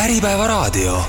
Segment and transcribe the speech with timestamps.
[0.00, 1.02] Äripäevaraadio.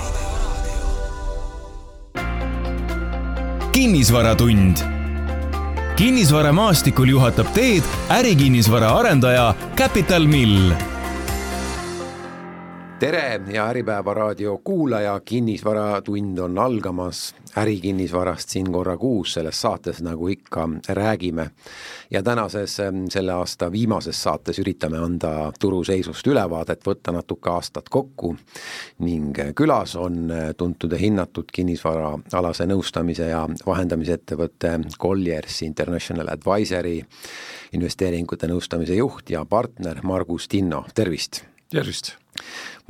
[3.72, 4.78] kinnisvaratund.
[5.96, 10.72] kinnisvaramaastikul juhatab teed ärikinnisvara arendaja Capital Mill
[13.02, 20.28] tere ja Äripäeva raadio kuulaja, kinnisvaratund on algamas, ärikinnisvarast siin korra kuus selles saates, nagu
[20.28, 21.50] ikka räägime.
[22.12, 22.78] ja tänases,
[23.10, 28.36] selle aasta viimases saates üritame anda turuseisust ülevaadet, võtta natuke aastat kokku
[29.00, 37.00] ning külas on tuntud ja hinnatud kinnisvaraalase nõustamise ja vahendamise ettevõtte Colliers International Advisory
[37.74, 41.51] investeeringute nõustamise juht ja partner Margus Tinno, tervist!
[41.72, 42.16] Tervist!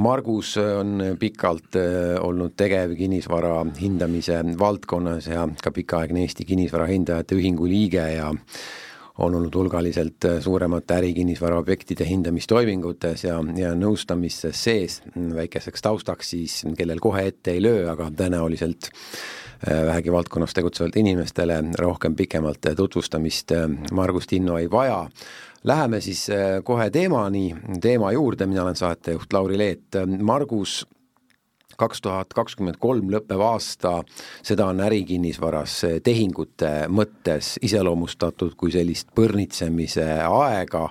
[0.02, 7.38] Margus on pikalt äh, olnud tegev kinnisvara hindamise valdkonnas ja ka pikaaegne Eesti Kinnisvara Hindajate
[7.38, 8.32] Ühingu liige ja
[9.22, 15.02] on olnud hulgaliselt äh, suuremate ärikinnisvara objektide hindamistoimingutes ja, ja nõustamistes sees.
[15.14, 21.62] väikeseks taustaks siis, kellel kohe ette ei löö, aga tõenäoliselt äh, vähegi valdkonnas tegutsevatele inimestele
[21.78, 23.54] rohkem pikemalt tutvustamist
[23.92, 25.06] Margus Tinno ei vaja
[25.64, 30.82] Läheme siis äh, kohe teemani, teema juurde, mina olen saatejuht Lauri Leet, Margus
[31.82, 33.98] kaks tuhat kakskümmend kolm lõppev aasta,
[34.46, 40.88] seda on ärikinnisvaras tehingute mõttes iseloomustatud kui sellist põrnitsemise aega,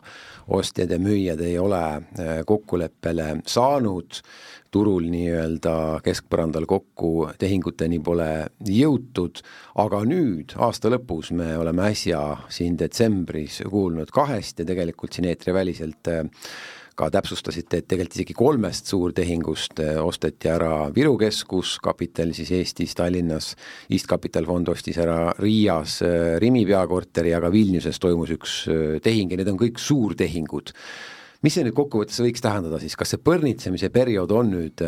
[0.51, 4.19] ostjad ja müüjad ei ole äh, kokkuleppele saanud,
[4.71, 8.31] turul nii-öelda keskpõrandal kokku tehinguteni pole
[8.67, 9.43] jõutud,
[9.83, 16.11] aga nüüd, aasta lõpus, me oleme äsja siin detsembris kuulnud kahest ja tegelikult siin eetriväliselt
[16.11, 16.27] äh,
[17.01, 22.95] ka täpsustasite, et tegelikult isegi kolmest suurtehingust äh, osteti ära Viru keskus, kapital siis Eestis,
[22.99, 23.55] Tallinnas,
[23.91, 28.57] East Capital fond ostis ära Riias äh, Rimi peakorteri, aga Vilniuses toimus üks
[29.03, 30.75] tehing ja need on kõik suurtehingud
[31.41, 34.83] mis see nüüd kokkuvõttes võiks tähendada siis, kas see põrnitsemise periood on nüüd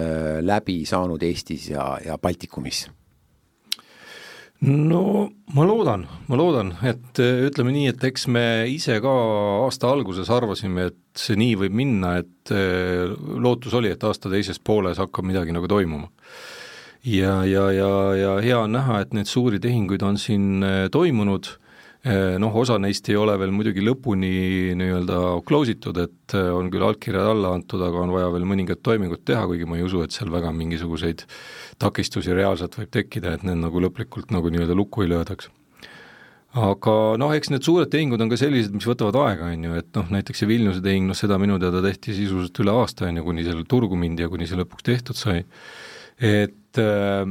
[0.45, 2.87] läbi saanud Eestis ja, ja Baltikumis?
[4.63, 5.05] No
[5.57, 9.13] ma loodan, ma loodan, et äh, ütleme nii, et eks me ise ka
[9.67, 13.11] aasta alguses arvasime, et see nii võib minna, et äh,
[13.42, 16.09] lootus oli, et aasta teises pooles hakkab midagi nagu toimuma.
[17.03, 21.61] ja, ja, ja, ja hea on näha, et neid suuri tehinguid on siin toimunud Eh,
[22.02, 26.83] noh, osa neist ei ole veel muidugi lõpuni nii-öelda close itud, et eh, on küll
[26.83, 30.14] allkirjad alla antud, aga on vaja veel mõningad toimingud teha, kuigi ma ei usu, et
[30.14, 31.23] seal väga mingisuguseid
[31.83, 35.52] takistusi reaalselt võib tekkida, et need nagu lõplikult nagu nii-öelda lukku ei löödaks.
[36.58, 39.95] Aga noh, eks need suured tehingud on ka sellised, mis võtavad aega, on ju, et
[39.96, 43.24] noh, näiteks see Vilniuse tehing, noh seda minu teada tehti sisuliselt üle aasta, on ju,
[43.30, 45.46] kuni sellele turgu mindi ja kuni see lõpuks tehtud sai
[46.20, 47.23] et, äh,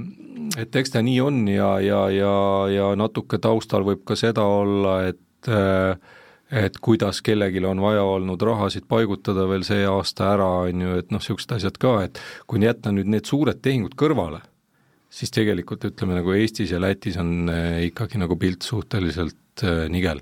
[0.62, 2.34] et eks ta nii on ja, ja, ja,
[2.72, 6.18] ja natuke taustal võib ka seda olla, et äh,
[6.52, 11.14] et kuidas kellelgi on vaja olnud rahasid paigutada veel see aasta ära, on ju, et
[11.14, 14.42] noh, niisugused asjad ka, et kui jätta nüüd need suured tehingud kõrvale,
[15.08, 19.38] siis tegelikult ütleme nagu Eestis ja Lätis on äh, ikkagi nagu pilt suhteliselt
[19.92, 20.20] nigel.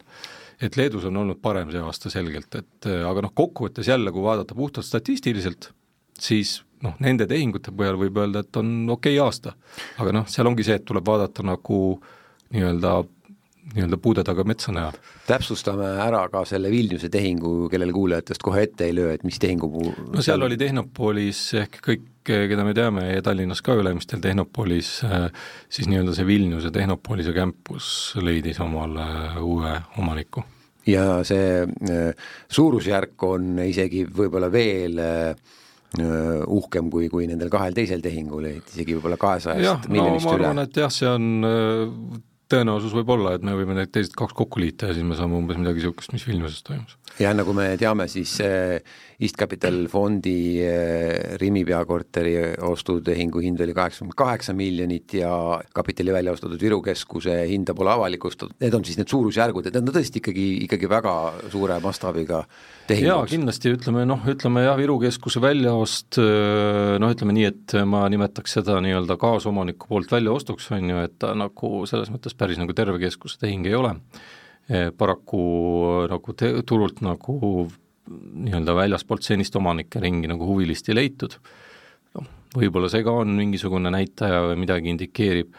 [0.62, 4.58] et Leedus on olnud parem see aasta selgelt, et aga noh, kokkuvõttes jälle, kui vaadata
[4.58, 5.70] puhtalt statistiliselt,
[6.20, 9.56] siis noh, nende tehingute põhjal võib öelda, et on okei okay aasta.
[10.00, 11.80] aga noh, seal ongi see, et tuleb vaadata nagu
[12.54, 13.00] nii-öelda
[13.74, 14.92] nii-öelda puude taga metsa näha.
[15.28, 19.70] täpsustame ära ka selle Vilniuse tehingu, kellel kuulajatest kohe ette ei löö, et mis tehingu
[19.70, 19.94] puu-?
[20.14, 24.92] no seal oli Tehnopolis ehk kõik, keda me teame ja Tallinnas ka Ülemistel Tehnopolis,
[25.70, 29.06] siis nii-öelda see Vilniuse Tehnopolise campus leidis omale
[29.44, 30.44] uue omaniku.
[30.90, 35.58] ja see äh, suurusjärk on isegi võib-olla veel äh,
[35.98, 40.46] uhkem kui, kui nendel kahel teisel tehingul, et isegi võib-olla kahesajast miljonist no, üle.
[40.46, 44.36] ma arvan, et jah, see on tõenäosus võib olla, et me võime need teised kaks
[44.38, 46.98] kokku liita ja siis me saame umbes midagi niisugust, mis Vilniuses toimus.
[47.20, 50.62] Ja nagu me teame, siis East Capital fondi
[51.42, 55.32] Rimi peakorteri ostutehingu hind oli kaheksakümmend kaheksa miljonit ja
[55.76, 59.92] kapitali välja ostetud Viru keskuse hinda pole avalikustatud, need on siis need suurusjärgud, et need
[59.92, 61.16] on tõesti ikkagi, ikkagi väga
[61.52, 62.42] suure mastaabiga
[62.88, 63.12] tehingud.
[63.12, 63.76] jaa, kindlasti.
[63.76, 69.20] Ütleme noh, ütleme jah, Viru keskuse väljaost noh, ütleme nii, et ma nimetaks seda nii-öelda
[69.20, 73.68] kaasomaniku poolt väljaostuks, on ju, et ta nagu selles mõttes päris nagu terve keskuse tehing
[73.68, 73.98] ei ole
[74.70, 75.44] paraku
[76.12, 77.40] nagu te-, turult nagu
[78.10, 81.36] nii-öelda väljaspoolt senist omanike ringi nagu huvilist ei leitud,
[82.18, 85.52] noh, võib-olla see ka on mingisugune näitaja või midagi indikeerib,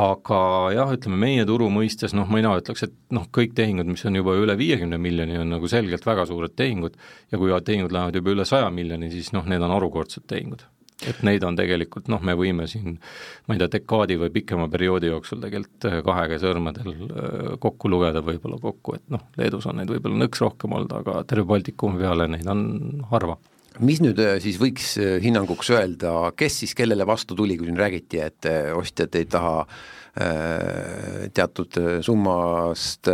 [0.00, 0.38] aga
[0.74, 4.36] jah, ütleme meie turu mõistes noh, mina ütleks, et noh, kõik tehingud, mis on juba
[4.40, 6.96] üle viiekümne miljoni, on nagu selgelt väga suured tehingud.
[7.30, 10.66] Ja kui tehingud lähevad juba üle saja miljoni, siis noh, need on harukordsed tehingud
[11.02, 12.98] et neid on tegelikult noh, me võime siin
[13.48, 17.90] ma ei tea, dekaadi või pikema perioodi jooksul tegelikult äh, kahe käe sõrmedel äh, kokku
[17.90, 22.00] lugeda võib-olla kokku, et noh, Leedus on neid võib-olla nõks rohkem olnud, aga terve Baltikumi
[22.02, 22.62] peale neid on
[23.10, 23.36] harva.
[23.82, 24.94] Mis nüüd äh, siis võiks
[25.24, 29.58] hinnanguks öelda, kes siis kellele vastu tuli, kui siin räägiti, et ostjad ei taha
[31.34, 31.74] teatud
[32.06, 33.08] summast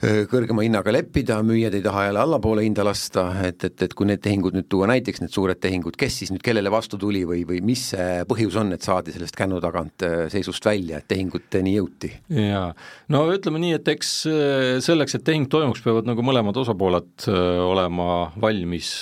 [0.00, 4.22] kõrgema hinnaga leppida, müüjad ei taha jälle allapoole hinda lasta, et, et, et kui need
[4.24, 7.60] tehingud nüüd tuua näiteks, need suured tehingud, kes siis nüüd kellele vastu tuli või, või
[7.64, 12.12] mis see põhjus on, et saadi sellest kännu tagant seisust välja, et tehinguteni jõuti?
[12.32, 12.70] jaa,
[13.12, 14.14] no ütleme nii, et eks
[14.86, 17.28] selleks, et tehing toimuks, peavad nagu mõlemad osapooled
[17.66, 18.92] olema valmis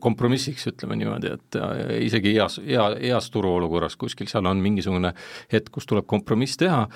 [0.00, 1.60] kompromissiks, ütleme niimoodi, et
[2.08, 5.12] isegi heas, hea, heas turuolukorras kuskil seal on mingisugune
[5.52, 6.86] hetk, kus tuleb kompromiss teha,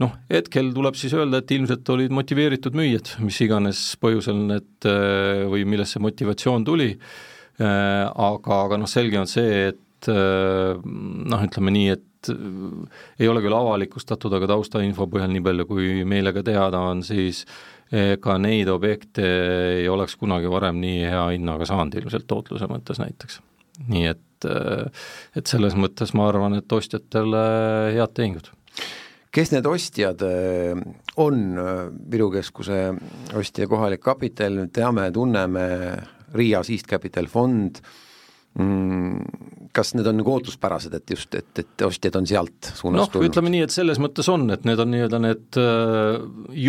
[0.00, 5.46] noh, hetkel tuleb siis öelda, et ilmselt olid motiveeritud müüjad, mis iganes põhjusel need äh,
[5.50, 11.44] või millest see motivatsioon tuli, äh, aga, aga noh, selge on see, et äh, noh,
[11.46, 16.44] ütleme nii, et ei ole küll avalikustatud, aga taustainfo põhjal nii palju, kui meile ka
[16.44, 17.46] teada on, siis
[17.90, 19.24] ega neid objekte
[19.80, 23.40] ei oleks kunagi varem nii hea hinnaga saanud ilmselt tootluse mõttes näiteks.
[23.88, 24.46] nii et,
[25.40, 27.40] et selles mõttes ma arvan, et ostjatele
[27.96, 28.52] head tehingud
[29.34, 30.80] kes need ostjad äh,
[31.22, 31.42] on,
[32.10, 32.82] Viru Keskuse
[33.38, 35.66] ostja Kohalik Kapital, teame, tunneme,
[36.34, 37.80] Riias East Capital fond,
[38.58, 43.12] mm, kas need on nagu ootuspärased, et just, et, et ostjad on sealt suunast noh,
[43.14, 43.30] tulnud?
[43.30, 46.18] ütleme nii, et selles mõttes on, et need on nii-öelda need uh,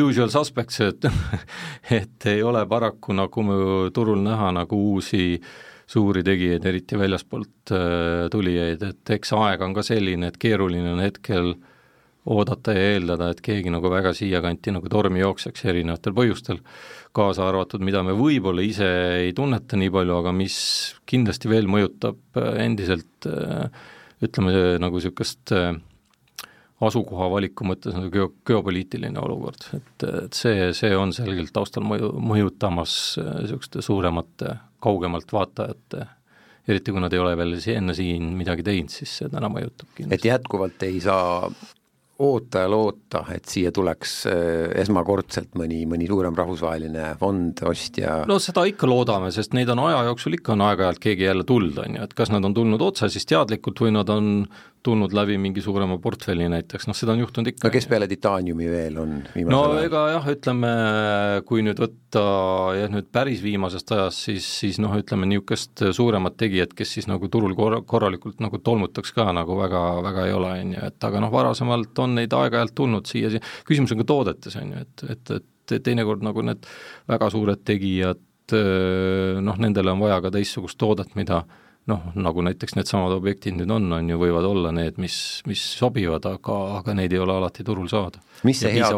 [0.05, 1.09] usual suspects, et
[2.01, 3.45] et ei ole paraku nagu
[3.93, 5.33] turul näha nagu uusi
[5.91, 11.01] suuri tegijaid, eriti väljaspoolt uh, tulijaid, et eks aeg on ka selline, et keeruline on
[11.03, 11.70] hetkel uh,
[12.29, 16.59] oodata ja eeldada, et keegi nagu väga siiakanti nagu tormi jookseks erinevatel põhjustel,
[17.17, 18.89] kaasa arvatud, mida me võib-olla ise
[19.23, 20.57] ei tunneta nii palju, aga mis
[21.09, 23.65] kindlasti veel mõjutab äh, endiselt äh,
[24.21, 25.73] ütleme, nagu niisugust äh,
[26.81, 32.13] asukoha valiku mõttes nagu geo-, geopoliitiline olukord, et, et see, see on selgelt taustal mõju,
[32.21, 36.07] mõjutamas niisuguste suuremate, kaugemalt vaatajate
[36.69, 40.17] eriti kui nad ei ole veel enne siin midagi teinud, siis täna mõjutab kindlasti.
[40.21, 41.49] et jätkuvalt ei saa
[42.21, 48.21] oota ja loota, et siia tuleks äh, esmakordselt mõni, mõni suurem rahvusvaheline fond, ostja?
[48.29, 51.79] no seda ikka loodame, sest neid on aja jooksul ikka on aeg-ajalt keegi jälle tulnud,
[51.81, 54.31] on ju, et kas nad on tulnud otse siis teadlikult või nad on
[54.83, 57.67] tulnud läbi mingi suurema portfelli näiteks, noh seda on juhtunud ikka.
[57.67, 59.13] no kes peale titaaniumi veel on
[59.45, 59.85] no ajal?
[59.85, 60.71] ega jah, ütleme,
[61.47, 62.23] kui nüüd võtta
[62.79, 67.29] jah, nüüd päris viimasest ajast, siis, siis noh, ütleme niisugust suuremat tegijat, kes siis nagu
[67.31, 71.23] turul korra-, korralikult nagu tolmutaks ka nagu väga, väga ei ole, on ju, et aga
[71.23, 73.31] noh, varasemalt on neid aeg-ajalt tulnud siia,
[73.67, 76.65] küsimus on ka toodetes, on ju, et, et, et teinekord nagu need
[77.11, 81.45] väga suured tegijad, noh, nendele on vaja ka teistsugust toodet, mida
[81.91, 85.15] noh, nagu näiteks needsamad objektid nüüd on, on ju, võivad olla need, mis,
[85.49, 88.21] mis sobivad, aga, aga neid ei ole alati turul saada.
[88.47, 88.89] mis see hea,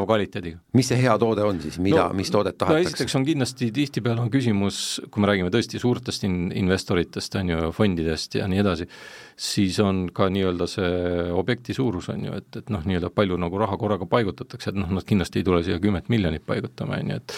[0.77, 2.83] mis see hea toode on siis, mida no,, mis toodet tahetakse?
[2.83, 4.79] no esiteks on kindlasti, tihtipeale on küsimus,
[5.11, 8.89] kui me räägime tõesti suurtest in-, investoritest, on ju, fondidest ja nii edasi,
[9.35, 13.61] siis on ka nii-öelda see objekti suurus, on ju, et, et noh, nii-öelda palju nagu
[13.61, 17.21] raha korraga paigutatakse, et noh, nad kindlasti ei tule siia kümmet miljonit paigutama, on ju,
[17.21, 17.37] et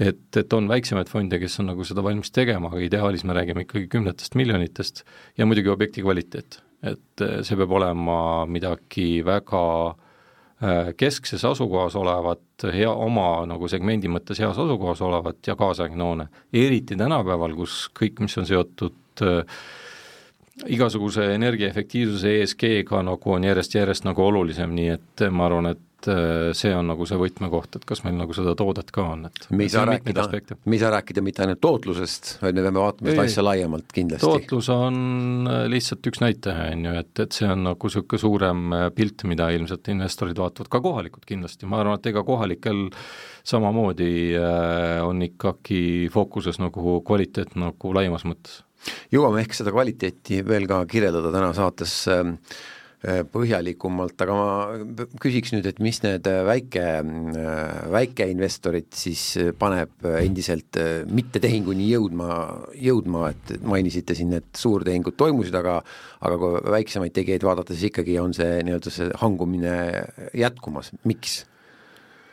[0.00, 3.66] et, et on väiksemaid fonde, kes on nagu seda valmis tegema, aga ideaalis me räägime
[3.66, 5.02] ikkagi kümnetest miljonitest
[5.38, 6.62] ja muidugi objekti kvaliteet.
[6.82, 8.16] et eh, see peab olema
[8.50, 9.60] midagi väga
[10.62, 16.26] eh, keskses asukohas olevat, hea, oma nagu segmendi mõttes heas asukohas olevat ja kaasaegne hoone.
[16.52, 19.62] eriti tänapäeval, kus kõik, mis on seotud äh,
[20.70, 26.72] igasuguse energiaefektiivsuse ESG-ga nagu on järjest-järjest nagu olulisem, nii et ma arvan, et Äh, see
[26.74, 29.70] on nagu see võtmekoht, et kas meil nagu seda toodet ka on, et me ei
[29.72, 30.24] saa rääkida,
[30.66, 34.26] me ei saa rääkida mitte ainult tootlusest, vaid me peame vaatama seda asja laiemalt kindlasti.
[34.26, 38.74] tootlus on äh, lihtsalt üks näitaja, on ju, et, et see on nagu niisugune suurem
[38.96, 42.88] pilt, mida ilmselt investorid vaatavad, ka kohalikud kindlasti, ma arvan, et ega kohalikel
[43.46, 44.12] samamoodi
[45.02, 48.62] on ikkagi fookuses nagu kvaliteet nagu laiemas mõttes.
[49.14, 52.32] Jõuame ehk seda kvaliteeti veel ka kirjeldada täna saates äh,
[53.02, 59.24] Äh, põhjalikumalt, aga ma küsiks nüüd, et mis need äh, väike, äh, väikeinvestorid siis
[59.58, 60.78] paneb endiselt
[61.10, 62.36] mittetehinguni jõudma,
[62.78, 65.80] jõudma, et mainisite siin, et suurtehingud toimusid, aga
[66.22, 69.74] aga kui väiksemaid tegijaid vaadata, siis ikkagi on see nii-öelda see hangumine
[70.38, 71.40] jätkumas, miks?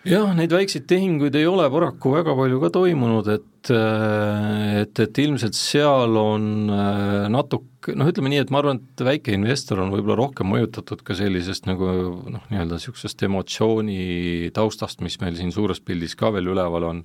[0.08, 5.58] Jah, neid väikseid tehinguid ei ole paraku väga palju ka toimunud, et et, et ilmselt
[5.58, 10.18] seal on äh, natuke noh, ütleme nii, et ma arvan, et väike investor on võib-olla
[10.20, 11.89] rohkem mõjutatud ka sellisest nagu
[12.32, 17.03] noh, nii-öelda niisugusest emotsiooni taustast, mis meil siin suures pildis ka veel üleval on,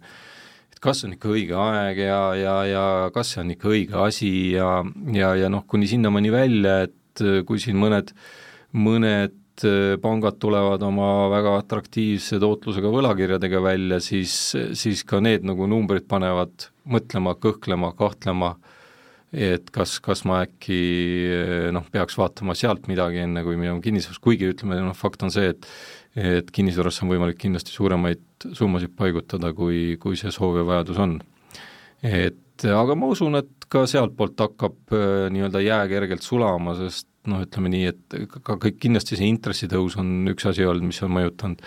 [0.71, 2.85] et kas on ikka õige aeg ja, ja, ja
[3.15, 4.77] kas see on ikka õige asi ja,
[5.15, 8.15] ja, ja noh, kuni sinnamaani välja, et kui siin mõned,
[8.75, 14.33] mõned Äh, pangad tulevad oma väga atraktiivse tootlusega võlakirjadega välja, siis,
[14.75, 18.57] siis ka need nagu numbrid panevad mõtlema, kõhklema, kahtlema
[19.35, 20.79] et kas, kas ma äkki
[21.75, 25.55] noh, peaks vaatama sealt midagi, enne kui minema kinnisvarasse, kuigi ütleme, noh, fakt on see,
[25.55, 25.71] et
[26.15, 31.17] et kinnisvarasse on võimalik kindlasti suuremaid summasid paigutada, kui, kui see soov ja vajadus on.
[32.03, 37.45] et aga ma usun, et ka sealtpoolt hakkab äh, nii-öelda jää kergelt sulama, sest noh,
[37.45, 41.65] ütleme nii, et ka kõik, kindlasti see intressitõus on üks asi olnud, mis on mõjutanud,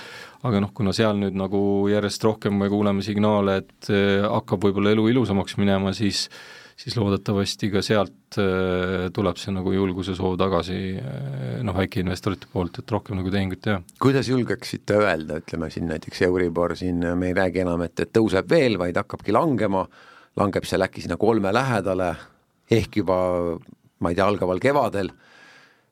[0.48, 1.60] aga noh, kuna seal nüüd nagu
[1.92, 6.28] järjest rohkem me kuuleme signaale, et äh, hakkab võib-olla elu ilusamaks minema, siis
[6.78, 12.78] siis loodetavasti ka sealt äh, tuleb see nagu julguse soov tagasi äh, noh, väikeinvestorite poolt,
[12.84, 13.80] et rohkem nagu tehinguid teha.
[14.02, 18.50] kuidas julgeksite öelda, ütleme siin näiteks Euribor siin, me ei räägi enam, et, et tõuseb
[18.54, 19.88] veel, vaid hakkabki langema,
[20.38, 22.12] langeb seal äkki sinna kolme lähedale,
[22.78, 23.18] ehk juba
[23.98, 25.10] ma ei tea, algaval kevadel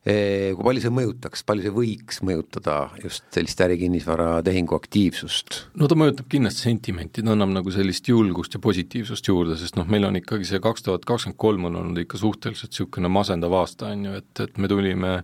[0.06, 5.64] kui palju see mõjutaks, palju see võiks mõjutada just sellist ärikinnisvara tehingu aktiivsust?
[5.82, 9.88] no ta mõjutab kindlasti sentimenti, ta annab nagu sellist julgust ja positiivsust juurde, sest noh,
[9.90, 13.90] meil on ikkagi see kaks tuhat kakskümmend kolm on olnud ikka suhteliselt niisugune masendav aasta,
[13.96, 15.16] on ju, et, et me tulime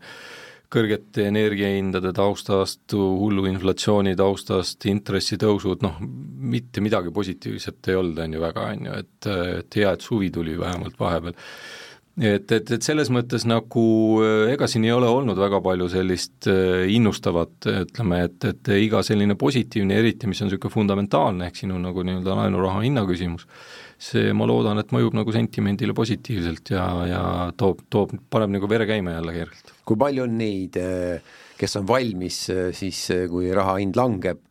[0.72, 8.44] kõrgete energiahindade taustast, hullu inflatsiooni taustast, intressitõusud, noh, mitte midagi positiivset ei olnud, on ju,
[8.48, 11.38] väga, on ju, et, et hea, et suvi tuli vähemalt vahepeal
[12.20, 13.84] et, et, et selles mõttes nagu
[14.24, 19.04] äh, ega siin ei ole olnud väga palju sellist äh, innustavat, ütleme, et, et iga
[19.06, 23.48] selline positiivne, eriti mis on niisugune fundamentaalne, ehk sinu nagu nii-öelda laenuraha hinna küsimus,
[24.02, 27.24] see, ma loodan, et mõjub nagu sentimendile positiivselt ja, ja
[27.58, 29.76] toob, toob, paneb nagu vere käima jälle kergelt.
[29.88, 32.44] kui palju on neid, äh, kes on valmis
[32.76, 34.42] siis, kui raha hind langeb,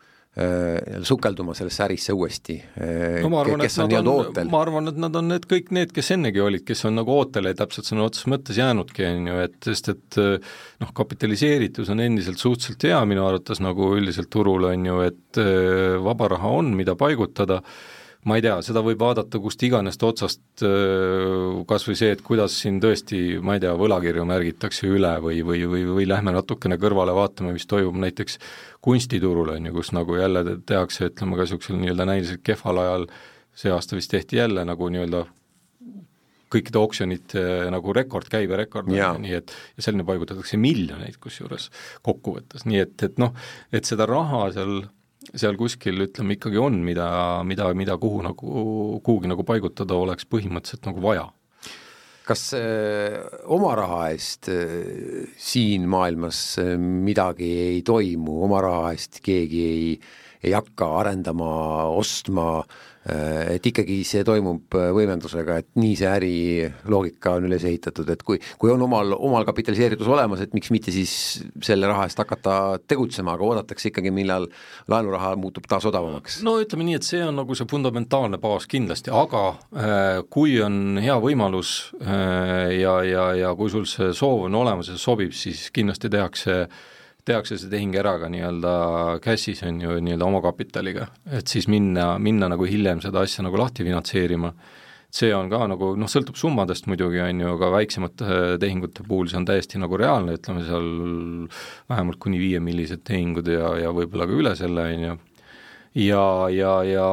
[1.02, 4.50] sukelduma sellesse ärisse uuesti äh, no,, kes on nii-öelda ootel?
[4.52, 7.50] ma arvan, et nad on need kõik need, kes ennegi olid, kes on nagu ootele
[7.58, 10.52] täpselt sõna otseses mõttes jäänudki, on ju, et sest et äh,
[10.84, 15.40] noh, kapitaliseeritus on endiselt suhteliselt hea minu arvates nagu üldiselt turul, on ju, et
[16.04, 17.60] vaba raha on, mida paigutada,
[18.28, 22.80] ma ei tea, seda võib vaadata kust iganes otsast, kas või see, et kuidas siin
[22.82, 27.54] tõesti, ma ei tea, võlakirju märgitakse üle või, või, või, või lähme natukene kõrvale, vaatame,
[27.56, 28.38] mis toimub näiteks
[28.84, 33.06] kunstiturul, on ju, kus nagu jälle tehakse, ütleme ka niisugusel nii-öelda näiliselt kehval ajal,
[33.56, 35.26] see aasta vist tehti jälle nagu nii-öelda
[36.50, 41.68] kõikide oksjonite nagu rekord, käiberekord, nii et ja selline paigutatakse miljoneid kusjuures
[42.06, 43.36] kokkuvõttes, nii et, et noh,
[43.72, 44.80] et seda raha seal
[45.36, 47.06] seal kuskil ütleme ikkagi on, mida,
[47.46, 48.54] mida, mida kuhu nagu,
[49.04, 51.28] kuhugi nagu paigutada oleks põhimõtteliselt nagu vaja.
[52.30, 53.18] Kas äh,
[53.50, 59.88] oma raha eest äh, siin maailmas äh, midagi ei toimu, oma raha eest keegi ei,
[60.46, 61.50] ei hakka arendama,
[61.90, 68.08] ostma äh, et ikkagi see toimub äh, võimendusega, et nii see äriloogika on üles ehitatud,
[68.12, 71.14] et kui, kui on omal, omal kapitaliseeritus olemas, et miks mitte siis
[71.64, 72.58] selle raha eest hakata
[72.90, 74.50] tegutsema, aga oodatakse ikkagi, millal
[74.92, 76.42] laenuraha muutub taas odavamaks?
[76.44, 81.00] no ütleme nii, et see on nagu see fundamentaalne baas kindlasti, aga äh, kui on
[81.00, 85.70] hea võimalus äh, ja, ja, ja kui sul see soov on olemas ja sobib, siis
[85.72, 86.88] kindlasti tehakse äh,
[87.26, 88.74] tehakse see tehing ära ka nii-öelda
[89.24, 93.86] cash'is, on ju, nii-öelda omakapitaliga, et siis minna, minna nagu hiljem seda asja nagu lahti
[93.86, 94.52] finantseerima,
[95.10, 99.40] see on ka nagu noh, sõltub summadest muidugi, on ju, aga väiksemate tehingute puhul see
[99.40, 100.86] on täiesti nagu reaalne, ütleme seal
[101.90, 105.18] vähemalt kuni viiemillised tehingud ja, ja võib-olla ka üle selle, on ju,
[106.06, 106.24] ja,
[106.54, 107.10] ja, ja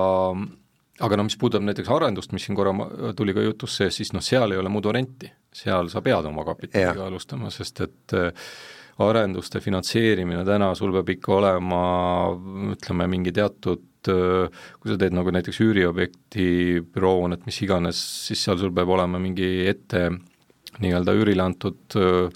[1.04, 2.74] aga noh, mis puudutab näiteks arendust, mis siin korra
[3.18, 7.08] tuli ka jutusse, siis noh, seal ei ole muud varianti, seal sa pead oma kapitaliga
[7.10, 8.50] alustama, sest et äh,
[9.06, 11.82] arenduste finantseerimine täna, sul peab ikka olema
[12.74, 16.46] ütleme, mingi teatud kui sa teed nagu näiteks üüriobjekti,
[16.96, 20.08] büroohoonet, mis iganes, siis seal sul peab olema mingi ette
[20.80, 22.30] nii-öelda üürile antud öö,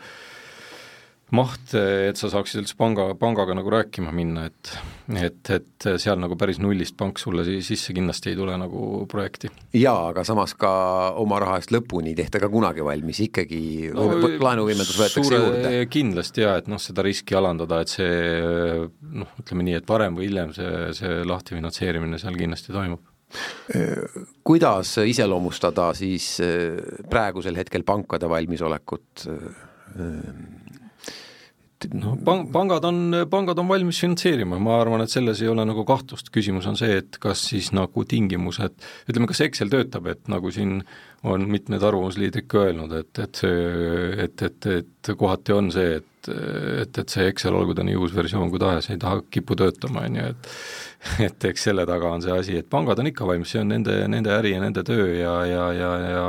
[1.36, 4.72] maht, et sa saaksid üldse panga, pangaga nagu rääkima minna, et
[5.12, 9.52] et, et seal nagu päris nullist pank sulle sisse kindlasti ei tule nagu projekti.
[9.76, 10.72] jaa, aga samas ka
[11.20, 14.08] oma raha eest lõpuni ei tehta ka kunagi valmis, ikkagi no,
[14.44, 15.86] laenuvõimendus võetakse suure, juurde.
[15.92, 18.88] kindlasti jaa, et noh, seda riski alandada, et see
[19.24, 23.08] noh, ütleme nii, et varem või hiljem see, see lahti finantseerimine seal kindlasti toimub
[24.44, 26.34] kuidas iseloomustada siis
[27.08, 29.24] praegusel hetkel pankade valmisolekut
[31.96, 35.86] noh, pang-, pangad on, pangad on valmis finantseerima, ma arvan, et selles ei ole nagu
[35.88, 38.78] kahtlust, küsimus on see, et kas siis nagu tingimused,
[39.10, 40.80] ütleme, kas Excel töötab, et nagu siin
[41.28, 43.68] on mitmed arvamusliidrid ka öelnud, et, et see,
[44.26, 48.12] et, et, et kohati on see, et et, et see Excel, olgu ta nii uus
[48.14, 50.52] versioon kui tahes, ei taha, kipu töötama, on ju, et
[51.26, 53.96] et eks selle taga on see asi, et pangad on ikka valmis, see on nende,
[54.12, 56.26] nende äri ja nende töö ja, ja, ja, ja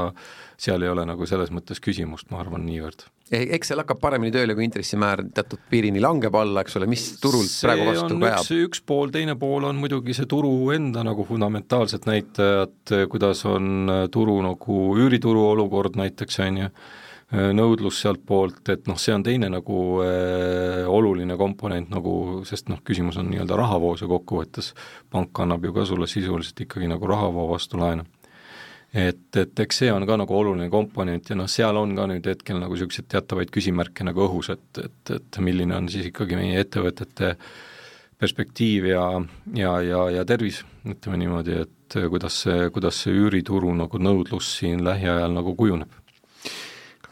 [0.62, 3.04] seal ei ole nagu selles mõttes küsimust, ma arvan, niivõrd.
[3.32, 7.50] eks seal hakkab paremini tööle, kui intressimäär teatud piirini langeb alla, eks ole, mis turult
[7.50, 8.50] see praegu vastu kajab?
[8.68, 14.38] üks pool, teine pool on muidugi see turu enda nagu fundamentaalsed näitajad, kuidas on turu
[14.44, 16.74] nagu üürituru olukord näiteks, on ju,
[17.32, 23.16] nõudlus sealtpoolt, et noh, see on teine nagu äh, oluline komponent nagu, sest noh, küsimus
[23.18, 24.74] on nii-öelda rahavoos ja kokkuvõttes
[25.10, 28.04] pank annab ju ka sulle sisuliselt ikkagi nagu rahavoo vastu laenu
[28.92, 32.26] et, et eks see on ka nagu oluline komponent ja noh, seal on ka nüüd
[32.28, 36.60] hetkel nagu niisuguseid teatavaid küsimärke nagu õhus, et, et, et milline on siis ikkagi meie
[36.60, 37.34] ettevõtete
[38.22, 39.06] perspektiiv ja,
[39.56, 44.84] ja, ja, ja tervis, ütleme niimoodi, et kuidas see, kuidas see üürituru nagu nõudlus siin
[44.86, 45.98] lähiajal nagu kujuneb.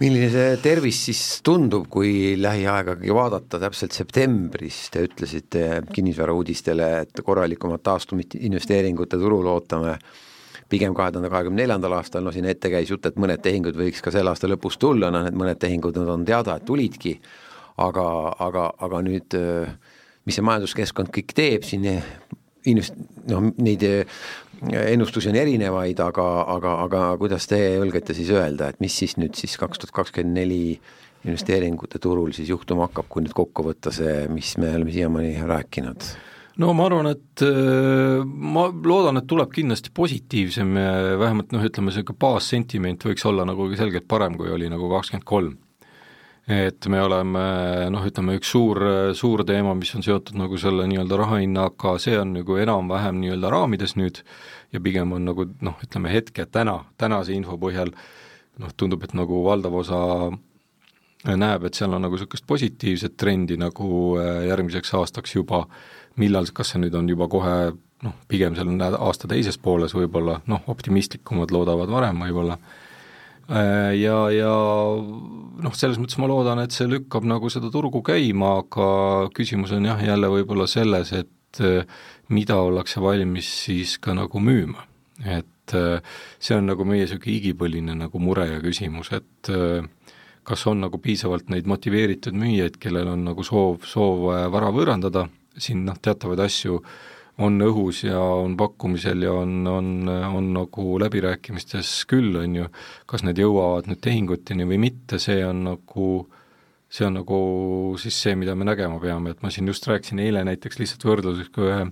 [0.01, 4.87] Milline see tervis siis tundub, kui lähiaegagi vaadata, täpselt septembris?
[4.89, 9.99] Te ütlesite kinnisvara uudistele, et korralikumat taastumist investeeringute turul ootame
[10.71, 14.03] pigem kahe tuhande kahekümne neljandal aastal, no siin ette käis jutt, et mõned tehingud võiks
[14.05, 17.17] ka selle aasta lõpus tulla, noh need mõned tehingud nüüd on teada, et tulidki,
[17.81, 18.07] aga,
[18.47, 19.39] aga, aga nüüd
[20.27, 21.87] mis see majanduskeskkond kõik teeb siin,
[22.71, 22.99] invest-,
[23.31, 23.85] noh neid
[24.71, 29.39] ennustusi on erinevaid, aga, aga, aga kuidas te julgete siis öelda, et mis siis nüüd
[29.39, 30.65] siis kaks tuhat kakskümmend neli
[31.25, 36.11] investeeringute turul siis juhtuma hakkab, kui nüüd kokku võtta see, mis me oleme siiamaani rääkinud?
[36.61, 40.76] No ma arvan, et äh, ma loodan, et tuleb kindlasti positiivsem
[41.21, 45.59] vähemalt noh, ütleme niisugune baassentiment võiks olla nagu selgelt parem, kui oli nagu kakskümmend kolm.
[46.50, 47.43] et me oleme
[47.95, 48.81] noh, ütleme üks suur,
[49.14, 53.95] suur teema, mis on seotud nagu selle nii-öelda rahahinnaga, see on nagu enam-vähem nii-öelda raamides
[54.00, 54.23] nüüd
[54.75, 57.95] ja pigem on nagu noh, ütleme hetke täna, tänase info põhjal
[58.59, 60.02] noh, tundub, et nagu valdav osa
[61.21, 66.49] näeb, et seal on nagu niisugust positiivset trendi nagu äh, järgmiseks aastaks juba äh, millal,
[66.55, 67.55] kas see nüüd on juba kohe
[68.05, 72.57] noh, pigem seal aasta teises pooles võib-olla, noh, optimistlikumad loodavad varem võib-olla,
[73.50, 74.52] äh, ja, ja
[75.64, 78.90] noh, selles mõttes ma loodan, et see lükkab nagu seda turgu käima, aga
[79.37, 82.00] küsimus on jah, jälle võib-olla selles, et äh,
[82.33, 84.87] mida ollakse valmis siis ka nagu müüma.
[85.21, 86.00] et äh,
[86.40, 89.50] see on nagu meie niisugune igipõline nagu mure ja küsimus, et
[90.49, 95.26] kas on nagu piisavalt neid motiveeritud müüjaid, kellel on nagu soov, soov vara võõrandada
[95.58, 96.80] siin noh, teatavaid asju
[97.41, 102.69] on õhus ja on pakkumisel ja on, on, on nagu läbirääkimistes küll, on ju,
[103.08, 106.10] kas need jõuavad nüüd tehinguteni või mitte, see on nagu,
[106.93, 107.41] see on nagu
[108.02, 111.52] siis see, mida me nägema peame, et ma siin just rääkisin eile näiteks lihtsalt võrdluseks
[111.54, 111.82] ka ühe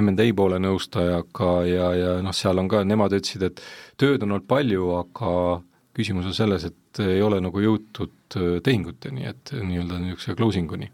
[0.00, 3.62] M&A poole nõustajaga ja, ja noh, seal on ka, nemad ütlesid, et
[4.00, 5.32] tööd on olnud palju, aga
[5.96, 10.88] küsimus on selles, et ei ole nagu jõutud tehinguteni, et nii-öelda niisuguse closing uni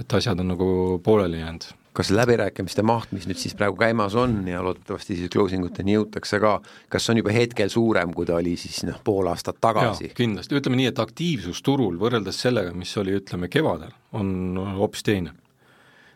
[0.00, 0.68] et asjad on nagu
[1.04, 1.72] pooleli jäänud.
[1.96, 6.36] kas läbirääkimiste maht, mis nüüd siis praegu käimas on ja loodetavasti siis closing uteni jõutakse
[6.42, 6.58] ka,
[6.92, 10.10] kas on juba hetkel suurem, kui ta oli siis noh, pool aastat tagasi?
[10.16, 15.32] kindlasti, ütleme nii, et aktiivsus turul võrreldes sellega, mis oli, ütleme, kevadel, on hoopis teine.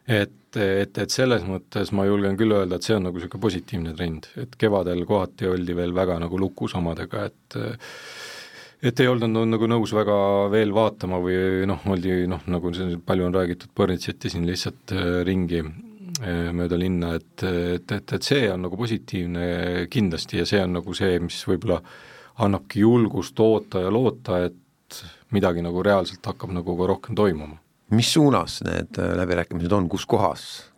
[0.05, 3.97] et, et, et selles mõttes ma julgen küll öelda, et see on nagu niisugune positiivne
[3.97, 7.61] trend, et kevadel kohati oldi veel väga nagu lukus omadega, et
[8.83, 10.17] et ei olnud nagu nõus väga
[10.53, 12.73] veel vaatama või noh, oldi noh, nagu
[13.07, 18.31] palju on räägitud, põrnitseti siin lihtsalt äh, ringi äh, mööda linna, et, et, et, et
[18.31, 21.81] see on nagu positiivne kindlasti ja see on nagu see, mis võib-olla
[22.41, 25.03] annabki julgust oota ja loota, et
[25.35, 27.61] midagi nagu reaalselt hakkab nagu ka rohkem toimuma.
[27.91, 30.70] mis suunas need äh, läbirääkimised on, kus kohas?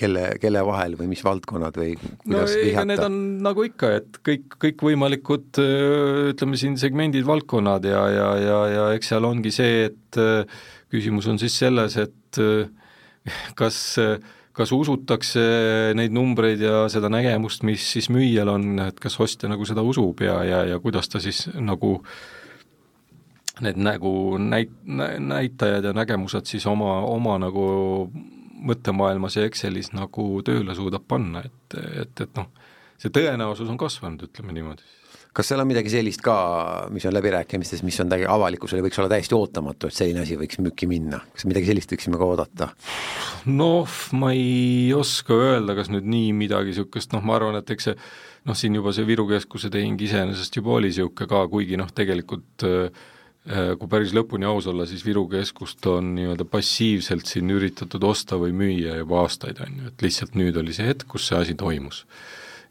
[0.00, 2.88] Kelle, kelle vahel või mis valdkonnad või kuidas no, vihjata?
[2.88, 5.60] Need on nagu ikka, et kõik, kõikvõimalikud
[6.32, 10.20] ütleme siin segmendid, valdkonnad ja, ja, ja, ja eks seal ongi see, et
[10.90, 12.42] küsimus on siis selles, et
[13.60, 13.80] kas
[14.60, 15.40] kas usutakse
[15.96, 20.20] neid numbreid ja seda nägemust, mis siis müüjal on, et kas ostja nagu seda usub
[20.24, 21.96] ja, ja, ja kuidas ta siis nagu
[23.60, 27.64] need nagu näit-, näitajad ja nägemused siis oma, oma nagu
[28.60, 32.48] mõttemaailmas ja Excelis nagu tööle suudab panna, et, et, et noh,
[33.00, 34.86] see tõenäosus on kasvanud, ütleme niimoodi.
[35.36, 36.34] kas seal on midagi sellist ka,
[36.90, 40.88] mis on läbirääkimistes, mis on avalikkusele võiks olla täiesti ootamatu, et selline asi võiks müüki
[40.90, 42.72] minna, kas midagi sellist võiksime ka oodata?
[43.46, 47.90] noh, ma ei oska öelda, kas nüüd nii midagi niisugust, noh, ma arvan, et eks
[47.90, 47.96] see
[48.48, 52.68] noh, siin juba see Viru keskuse tehing iseenesest juba oli niisugune ka, kuigi noh, tegelikult
[52.68, 53.08] Äh,
[53.48, 58.52] kui päris lõpuni aus olla, siis Viru keskust on nii-öelda passiivselt siin üritatud osta või
[58.56, 62.04] müüa juba aastaid, on ju, et lihtsalt nüüd oli see hetk, kus see asi toimus.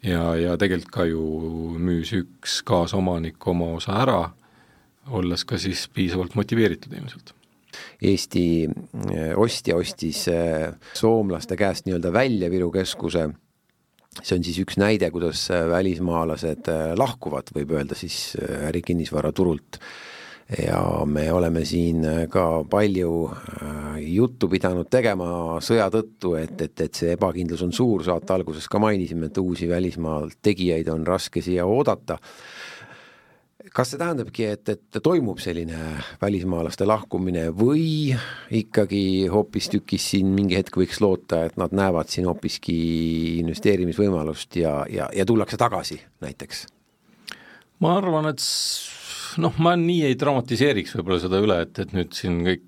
[0.05, 1.23] ja, ja tegelikult ka ju
[1.81, 4.21] müüs üks kaasomanik oma osa ära,
[5.09, 7.33] olles ka siis piisavalt motiveeritud ilmselt.
[8.01, 13.31] Eesti äh, ostja ostis äh, soomlaste käest nii-öelda välja Viru keskuse
[14.21, 18.35] see on siis üks näide, kuidas välismaalased lahkuvad, võib öelda siis
[18.69, 19.79] ärikinnisvaraturult
[20.57, 23.11] ja me oleme siin ka palju
[24.01, 28.81] juttu pidanud tegema sõja tõttu, et, et, et see ebakindlus on suur, saate alguses ka
[28.81, 32.17] mainisime, et uusi välismaalt tegijaid on raske siia oodata
[33.75, 35.77] kas see tähendabki, et, et toimub selline
[36.21, 38.15] välismaalaste lahkumine või
[38.55, 42.77] ikkagi hoopistükkis siin mingi hetk võiks loota, et nad näevad siin hoopiski
[43.43, 46.65] investeerimisvõimalust ja, ja, ja tullakse tagasi näiteks?
[47.79, 48.41] ma arvan, et
[49.41, 52.65] noh, ma nii ei dramatiseeriks võib-olla seda üle, et, et nüüd siin kõik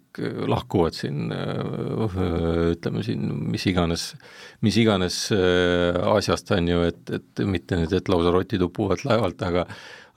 [0.52, 4.10] lahkuvad siin ütleme siin mis iganes,
[4.65, 9.41] mis iganes äh, asjast, on ju, et, et mitte nüüd, et lausa rotid upuvad laevalt,
[9.47, 9.65] aga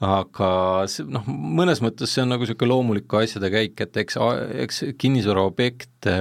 [0.04, 0.48] aga
[0.90, 4.18] see noh, mõnes mõttes see on nagu niisugune loomulik asjade käik, et eks,
[4.64, 6.16] eks kinnisvaraobjekte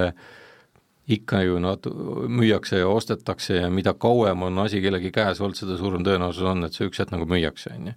[1.14, 1.84] ikka ju nad
[2.32, 6.64] müüakse ja ostetakse ja mida kauem on asi kellegi käes olnud, seda suurem tõenäosus on,
[6.64, 7.96] et see üks hetk nagu müüakse, on ju.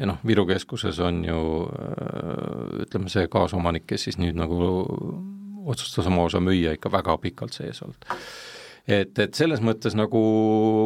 [0.00, 1.42] Ja noh, Viru keskuses on ju
[2.86, 4.56] ütleme, see kaasomanik, kes siis nüüd nagu
[5.68, 8.08] otsustas oma osa müüa ikka väga pikalt sees olnud
[8.88, 10.20] et, et selles mõttes nagu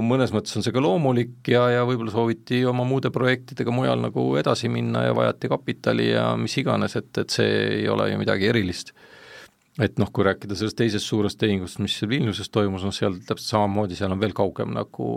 [0.04, 4.28] mõnes mõttes on see ka loomulik ja, ja võib-olla sooviti oma muude projektidega mujal nagu
[4.40, 8.50] edasi minna ja vajati kapitali ja mis iganes, et, et see ei ole ju midagi
[8.52, 8.92] erilist.
[9.82, 13.98] Et noh, kui rääkida sellest teisest suurest tehingust, mis Vilniuses toimus, noh seal täpselt samamoodi,
[13.98, 15.08] seal on veel kaugem nagu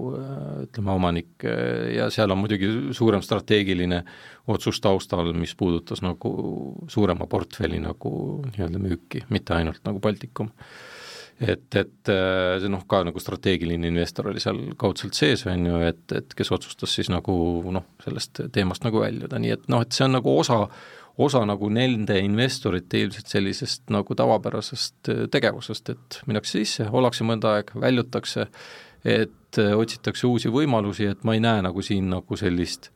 [0.66, 1.48] ütleme, omanik
[1.96, 4.04] ja seal on muidugi suurem strateegiline
[4.52, 6.34] otsus taustal, mis puudutas nagu
[6.92, 8.12] suurema portfelli nagu
[8.50, 10.52] nii-öelda müüki, mitte ainult nagu Baltikum.
[11.40, 15.78] Et, et äh, see noh, ka nagu strateegiline investor oli seal kaudselt sees, on ju,
[15.88, 17.32] et, et kes otsustas siis nagu
[17.72, 20.66] noh, sellest teemast nagu väljuda, nii et noh, et see on nagu osa,
[21.20, 27.58] osa nagu nende investorite ilmselt sellisest nagu tavapärasest äh, tegevusest, et minnakse sisse, ollakse mõnda
[27.58, 28.48] aega, väljutakse,
[29.04, 32.92] et äh, otsitakse uusi võimalusi, et ma ei näe nagu siin nagu sellist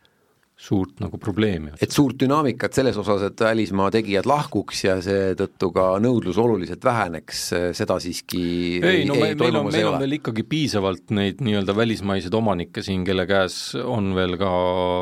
[0.55, 1.73] suurt nagu probleemi.
[1.81, 7.41] et suurt dünaamikat selles osas, et välismaa tegijad lahkuks ja seetõttu ka nõudlus oluliselt väheneks,
[7.75, 8.43] seda siiski
[8.79, 13.03] ei, no ei, meil on, meil on veel ikkagi piisavalt neid nii-öelda välismaiseid omanikke siin,
[13.07, 14.51] kelle käes on veel ka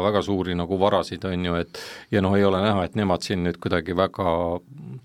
[0.08, 1.84] väga suuri nagu varasid, on ju, et
[2.16, 4.32] ja noh, ei ole näha, et nemad siin nüüd kuidagi väga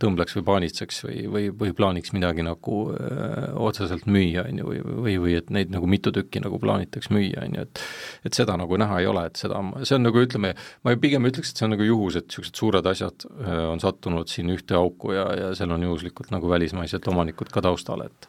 [0.00, 4.80] tõmbleks või paanitseks või, või, või plaaniks midagi nagu öö, otseselt müüa, on ju, või,
[4.84, 7.84] või, või et neid nagu mitu tükki nagu plaanitaks müüa, on ju, et
[8.26, 11.26] et seda nagu näha ei ole, et seda, see on nagu ütleme, me, ma pigem
[11.28, 14.76] ütleks, et see on nagu juhus, et niisugused suured asjad äh, on sattunud siin ühte
[14.78, 18.28] auku ja, ja seal on juhuslikult nagu välismaised omanikud ka taustal, et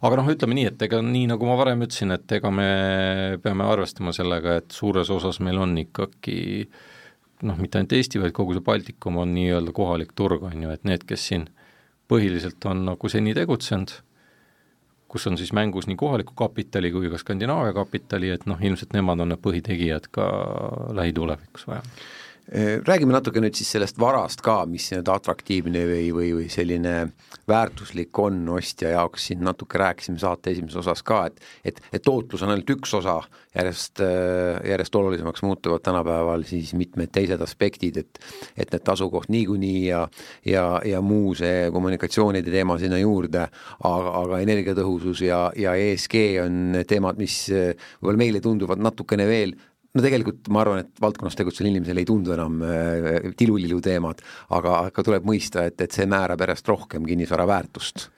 [0.00, 2.70] aga noh, ütleme nii, et ega nii, nagu ma varem ütlesin, et ega me
[3.42, 6.40] peame arvestama sellega, et suures osas meil on ikkagi
[7.46, 10.86] noh, mitte ainult Eesti, vaid kogu see Baltikum on nii-öelda kohalik turg, on ju, et
[10.88, 11.48] need, kes siin
[12.10, 13.92] põhiliselt on nagu seni tegutsenud,
[15.10, 19.20] kus on siis mängus nii kohaliku kapitali kui ka Skandinaavia kapitali, et noh, ilmselt nemad
[19.20, 20.30] on need põhitegijad ka
[20.94, 21.82] lähitulevikus vaja
[22.86, 26.94] räägime natuke nüüd siis sellest varast ka, mis nii-öelda atraktiivne või, või, või selline
[27.48, 32.42] väärtuslik on ostja jaoks, siin natuke rääkisime saate esimeses osas ka, et et, et tootlus
[32.42, 33.20] on ainult üks osa,
[33.54, 38.20] järjest, äh, järjest olulisemaks muutuvad tänapäeval siis mitmed teised aspektid, et
[38.56, 40.02] et need tasukoht niikuinii ja
[40.46, 43.46] ja, ja muu see kommunikatsioonide teema sinna juurde,
[43.84, 49.54] aga, aga energiatõhusus ja, ja ESG on teemad, mis äh, võib-olla meile tunduvad natukene veel
[49.94, 54.22] no tegelikult ma arvan, et valdkonnas tegutseval inimesel ei tundu enam äh, tilulilu teemad,
[54.56, 58.08] aga, aga tuleb mõista, et, et see määrab järjest rohkem kinnisvara väärtust.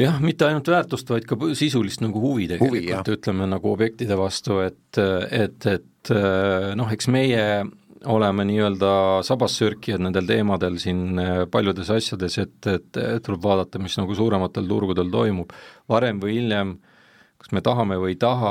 [0.00, 5.00] Jah, mitte ainult väärtust, vaid ka sisulist nagu huvi tegelikult, ütleme nagu objektide vastu, et,
[5.00, 7.44] et, et äh, noh, eks meie
[8.08, 8.90] oleme nii-öelda
[9.28, 15.12] sabassörkijad nendel teemadel siin äh, paljudes asjades, et, et tuleb vaadata, mis nagu suurematel turgudel
[15.12, 15.52] toimub,
[15.88, 16.89] varem või hiljem äh,
[17.40, 18.50] kas me tahame või ei taha,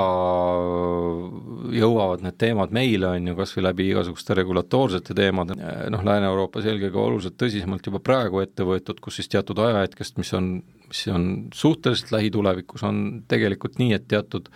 [1.77, 5.57] jõuavad need teemad meile, on ju, kas või läbi igasuguste regulatoorsete teemade,
[5.93, 10.51] noh, Lääne-Euroopas eelkõige oluliselt tõsisemalt juba praegu ette võetud, kus siis teatud ajahetkest, mis on,
[10.89, 14.49] mis on suhteliselt lähitulevikus, on tegelikult nii, et teatud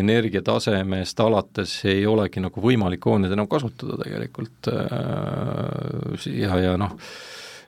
[0.00, 4.68] energiatasemest alates ei olegi nagu võimalik hooneid enam kasutada tegelikult
[6.30, 6.92] ja, ja noh,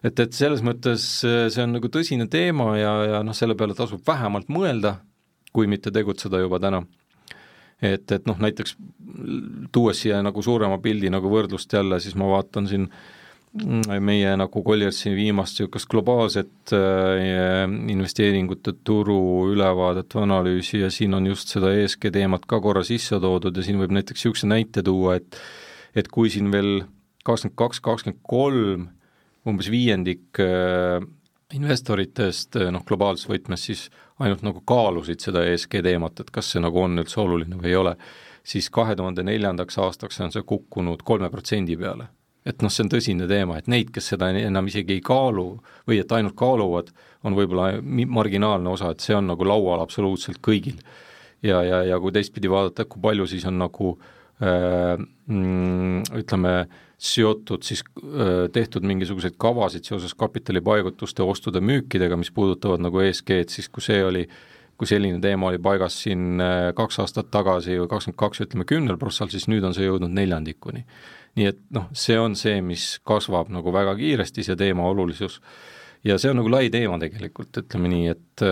[0.04, 4.04] et, et selles mõttes see on nagu tõsine teema ja, ja noh, selle peale tasub
[4.06, 5.00] vähemalt mõelda,
[5.52, 6.82] kui mitte tegutseda juba täna.
[7.82, 8.76] et, et noh, näiteks
[9.72, 12.86] tuues siia nagu suurema pildi nagu võrdlust jälle, siis ma vaatan siin
[14.00, 21.26] meie nagu Colliersi viimast niisugust globaalset äh, investeeringute turu ülevaadet või analüüsi ja siin on
[21.28, 25.18] just seda ESG teemat ka korra sisse toodud ja siin võib näiteks niisuguse näite tuua,
[25.20, 25.36] et
[25.92, 26.86] et kui siin veel
[27.26, 28.88] kakskümmend kaks, kakskümmend kolm
[29.44, 31.02] umbes viiendik äh,
[31.56, 33.86] investoritest noh, globaalses võtmes siis
[34.22, 37.78] ainult nagu kaalusid seda ESG teemat, et kas see nagu on üldse oluline või ei
[37.78, 37.94] ole,
[38.46, 42.08] siis kahe tuhande neljandaks aastaks on see kukkunud kolme protsendi peale.
[42.44, 45.46] et noh, see on tõsine teema, et neid, kes seda enam isegi ei kaalu
[45.86, 46.88] või et ainult kaaluvad,
[47.22, 50.80] on võib-olla marginaalne osa, et see on nagu laual absoluutselt kõigil.
[51.42, 53.94] ja, ja, ja kui teistpidi vaadata, kui palju siis on nagu
[54.42, 56.56] äh, mm, ütleme,
[57.02, 57.82] seotud siis
[58.54, 64.22] tehtud mingisuguseid kavasid seoses kapitalipaigutuste, ostude-müükidega, mis puudutavad nagu ESG-d, siis kui see oli,
[64.78, 66.38] kui selline teema oli paigas siin
[66.78, 70.86] kaks aastat tagasi või kakskümmend kaks, ütleme kümnel prossal, siis nüüd on see jõudnud neljandikuni.
[71.40, 75.40] nii et noh, see on see, mis kasvab nagu väga kiiresti, see teema olulisus
[76.04, 78.44] ja see on nagu lai teema tegelikult, ütleme nii, et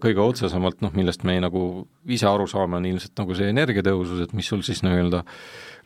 [0.00, 1.64] kõige otsesemalt noh, millest me nagu
[2.08, 5.36] ise aru saame, on ilmselt nagu see energiatõhusus, et mis sul siis nii-öelda nagu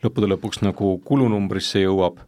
[0.03, 2.21] lõppude lõpuks nagu kulunumbrisse jõuab.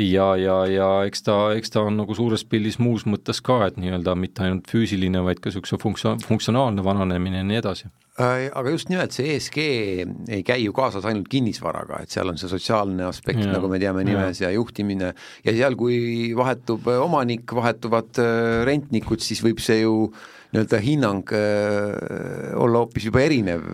[0.00, 3.76] Ja, ja, ja eks ta, eks ta on nagu suures pildis muus mõttes ka, et
[3.80, 7.90] nii-öelda mitte ainult füüsiline, vaid ka niisuguse funktsia-, funktsionaalne vananemine ja nii edasi.
[8.20, 12.40] Äh, aga just nimelt see ESG ei käi ju kaasas ainult kinnisvaraga, et seal on
[12.40, 15.12] see sotsiaalne aspekt, nagu me teame nimes, ja juhtimine,
[15.44, 20.12] ja seal, kui vahetub omanik, vahetuvad äh, rentnikud, siis võib see ju
[20.50, 23.66] nii-öelda hinnang äh, olla hoopis juba erinev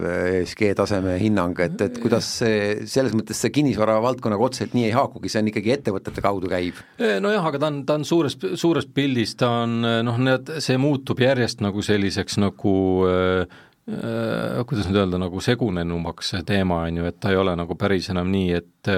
[0.42, 4.96] ESG taseme hinnang, et, et kuidas see, selles mõttes see kinnisvara valdkonnaga otseselt nii ei
[4.96, 6.82] haakugi, see on ikkagi ettevõtete kaudu käiv?
[6.98, 11.22] nojah, aga ta on, ta on suures, suures pildis, ta on noh, need, see muutub
[11.24, 12.74] järjest nagu selliseks nagu
[13.08, 13.56] äh,
[13.88, 17.78] äh, kuidas nüüd öelda, nagu segunenumaks see teema, on ju, et ta ei ole nagu
[17.80, 18.92] päris enam nii, et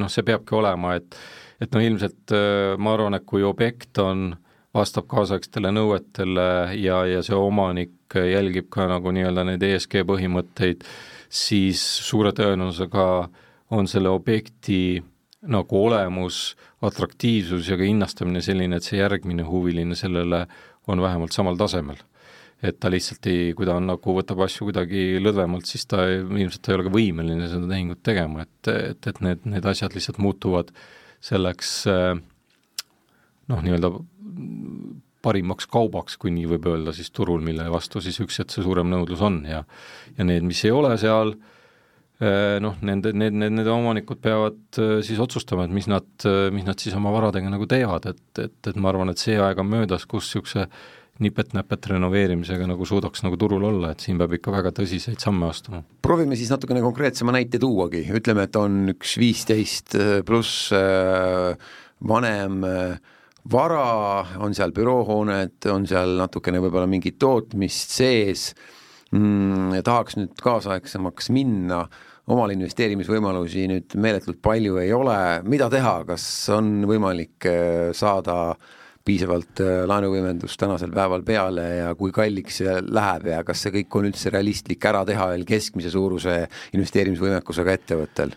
[0.00, 1.20] noh, see peabki olema, et
[1.58, 4.47] et no ilmselt äh, ma arvan, et kui objekt on äh,
[4.78, 10.86] vastab kaasaegsetele nõuetele ja, ja see omanik jälgib ka nagu nii-öelda neid ESG põhimõtteid,
[11.28, 13.06] siis suure tõenäosusega
[13.76, 15.00] on selle objekti
[15.46, 20.44] nagu olemus, atraktiivsus ja ka hinnastamine selline, et see järgmine huviline sellele
[20.88, 22.00] on vähemalt samal tasemel.
[22.58, 26.24] et ta lihtsalt ei, kui ta on nagu, võtab asju kuidagi lõdvemalt, siis ta ei,
[26.42, 30.18] ilmselt ei ole ka võimeline seda tehingut tegema, et, et, et need, need asjad lihtsalt
[30.18, 30.72] muutuvad
[31.22, 31.70] selleks
[33.48, 33.92] noh, nii-öelda
[35.24, 38.90] parimaks kaubaks, kui nii võib öelda, siis turul, mille vastu siis üks hetk see suurem
[38.90, 39.64] nõudlus on ja
[40.16, 41.34] ja need, mis ei ole seal,
[42.22, 46.46] eh, noh, nende, need, need, need omanikud peavad eh, siis otsustama, et mis nad, eh,
[46.54, 49.60] mis nad siis oma varadega nagu teevad, et, et, et ma arvan, et see aeg
[49.62, 50.68] on möödas, kus niisuguse
[51.18, 55.82] nipet-näpet renoveerimisega nagu suudaks nagu turul olla, et siin peab ikka väga tõsiseid samme astuma.
[56.06, 60.70] proovime siis natukene konkreetsema näite tuuagi, ütleme, et on üks viisteist pluss
[61.98, 63.16] vanem äh,
[63.52, 68.50] vara, on seal büroohooned, on seal natukene võib-olla mingit tootmist sees.
[69.14, 71.86] Mm,, tahaks nüüd kaasaegsemaks minna,
[72.28, 75.16] omal investeerimisvõimalusi nüüd meeletult palju ei ole,
[75.48, 78.52] mida teha, kas on võimalik äh, saada
[79.08, 83.96] piisavalt äh, laenuvõimendust tänasel päeval peale ja kui kalliks see läheb ja kas see kõik
[83.96, 86.42] on üldse realistlik ära teha veel keskmise suuruse
[86.76, 88.36] investeerimisvõimekusega ettevõttel?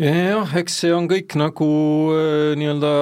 [0.00, 1.66] Jah, eks see on kõik nagu
[2.14, 2.92] äh, nii-öelda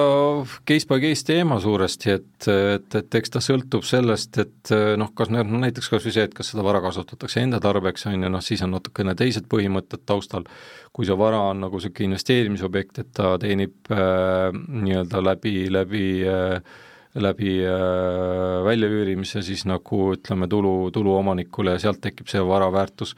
[0.67, 5.13] case by case teema suuresti, et, et, et eks ta sõltub sellest, et äh, noh,
[5.15, 8.33] kas noh, näiteks kas või see, et kas seda vara kasutatakse enda tarbeks, on ju,
[8.35, 10.47] noh siis on natukene teised põhimõtted taustal,
[10.91, 16.77] kui see vara on nagu niisugune investeerimisobjekt, et ta teenib äh, nii-öelda läbi, läbi äh,
[17.15, 23.15] läbi äh, väljaüürimise siis nagu ütleme, tulu, tulu omanikule ja sealt tekib see vara väärtus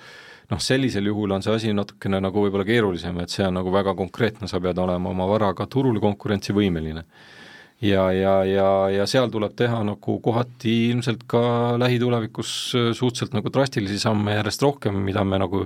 [0.51, 3.95] noh, sellisel juhul on see asi natukene nagu võib-olla keerulisem, et see on nagu väga
[3.97, 7.05] konkreetne, sa pead olema oma varaga turul konkurentsivõimeline.
[7.81, 12.51] ja, ja, ja, ja seal tuleb teha nagu kohati ilmselt ka lähitulevikus
[12.93, 15.65] suhteliselt nagu drastilisi samme järjest rohkem, mida me nagu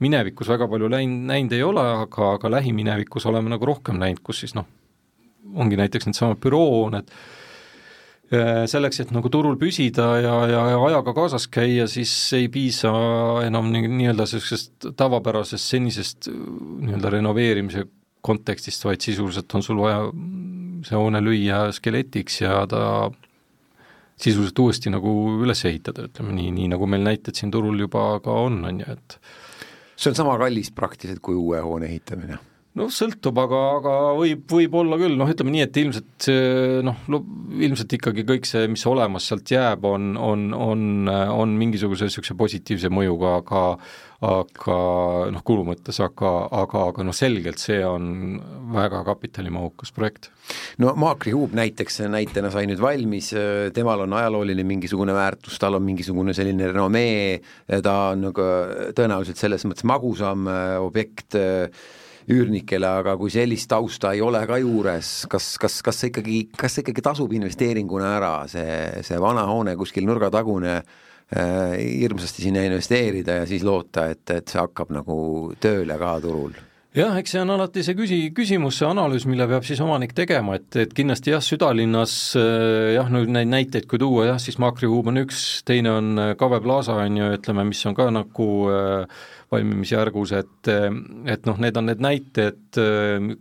[0.00, 4.40] minevikus väga palju läinud, näinud ei ole, aga, aga lähiminevikus oleme nagu rohkem näinud, kus
[4.44, 4.64] siis noh,
[5.52, 7.39] ongi näiteks needsamad büroohooned, Äh,
[8.30, 12.92] selleks, et nagu turul püsida ja, ja, ja ajaga kaasas käia, siis ei piisa
[13.42, 16.36] enam nii-öelda niisugusest tavapärasest senisest äh,
[16.86, 17.88] nii-öelda renoveerimise
[18.22, 20.04] kontekstist, vaid sisuliselt on sul vaja
[20.86, 22.84] see hoone lüüa skeletiks ja ta
[24.20, 28.36] sisuliselt uuesti nagu üles ehitada, ütleme nii, nii nagu meil näited siin turul juba ka
[28.46, 29.18] on, on ju, et
[29.96, 32.38] see on sama kallis praktiliselt kui uue hoone ehitamine
[32.78, 36.28] noh, sõltub, aga, aga võib, võib olla küll, noh, ütleme nii, et ilmselt
[36.86, 37.00] noh,
[37.58, 42.92] ilmselt ikkagi kõik see, mis olemas sealt jääb, on, on, on, on mingisuguse niisuguse positiivse
[42.94, 43.64] mõjuga, aga
[44.20, 44.74] aga
[45.32, 48.36] noh, kulu mõttes, aga, aga, aga noh, selgelt see on
[48.74, 50.28] väga kapitalimahukas projekt.
[50.78, 53.30] no Maakri Huub näiteks näitena sai nüüd valmis,
[53.76, 57.40] temal on ajalooline mingisugune väärtus, tal on mingisugune selline renomee,
[57.80, 58.50] ta on nagu
[58.98, 60.44] tõenäoliselt selles mõttes magusam
[60.84, 61.38] objekt,
[62.28, 66.76] üürnikele, aga kui sellist tausta ei ole ka juures, kas, kas, kas see ikkagi, kas
[66.76, 73.40] see ikkagi tasub investeeringuna ära, see, see vana hoone kuskil nurgatagune äh, hirmsasti sinna investeerida
[73.42, 75.20] ja siis loota, et, et see hakkab nagu
[75.60, 76.58] tööle ka turul
[76.96, 80.56] jah, eks see on alati see küsi-, küsimus, see analüüs, mille peab siis omanik tegema,
[80.58, 84.90] et, et kindlasti jah, südalinnas äh, jah, no neid näiteid kui tuua jah, siis Makri
[84.90, 88.48] Huub on üks, teine on äh, Kave Plaza on ju, ütleme, mis on ka nagu
[88.74, 92.78] äh, valmimisjärgus, et et noh, need on need näited,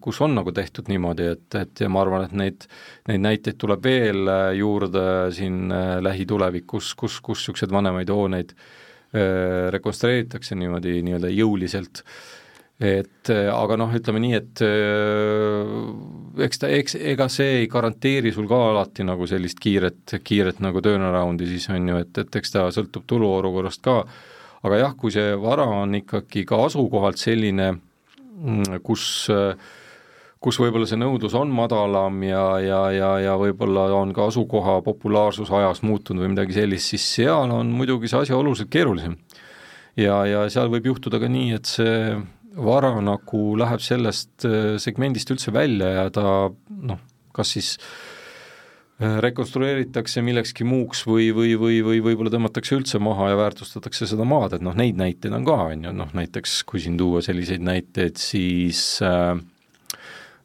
[0.02, 2.66] kus on nagu tehtud niimoodi, et, et ja ma arvan, et neid,
[3.12, 5.04] neid näiteid tuleb veel juurde
[5.38, 5.70] siin
[6.02, 8.58] lähitulevikus, kus, kus niisuguseid vanemaid hooneid
[9.78, 12.02] rekonstrueeritakse niimoodi nii-öelda jõuliselt
[12.80, 18.32] et äh, aga noh, ütleme nii, et äh, eks ta, eks, ega see ei garanteeri
[18.36, 22.56] sul ka alati nagu sellist kiiret, kiiret nagu turnaround'i siis on ju, et, et eks
[22.56, 23.98] ta sõltub turuolukorrast ka,
[24.64, 27.74] aga jah, kui see vara on ikkagi ka asukohalt selline,
[28.40, 29.28] mm, kus
[30.40, 35.52] kus võib-olla see nõudlus on madalam ja, ja, ja, ja võib-olla on ka asukoha populaarsus
[35.52, 39.18] ajas muutunud või midagi sellist, siis seal on muidugi see asi oluliselt keerulisem.
[40.00, 42.16] ja, ja seal võib juhtuda ka nii, et see
[42.56, 46.24] vara nagu läheb sellest äh, segmendist üldse välja ja ta
[46.70, 47.04] noh,
[47.36, 48.20] kas siis äh,
[49.00, 54.58] rekonstrueeritakse millekski muuks või, või, või, või võib-olla tõmmatakse üldse maha ja väärtustatakse seda maad,
[54.58, 58.20] et noh, neid näiteid on ka, on ju, noh näiteks kui siin tuua selliseid näiteid,
[58.20, 59.40] siis äh,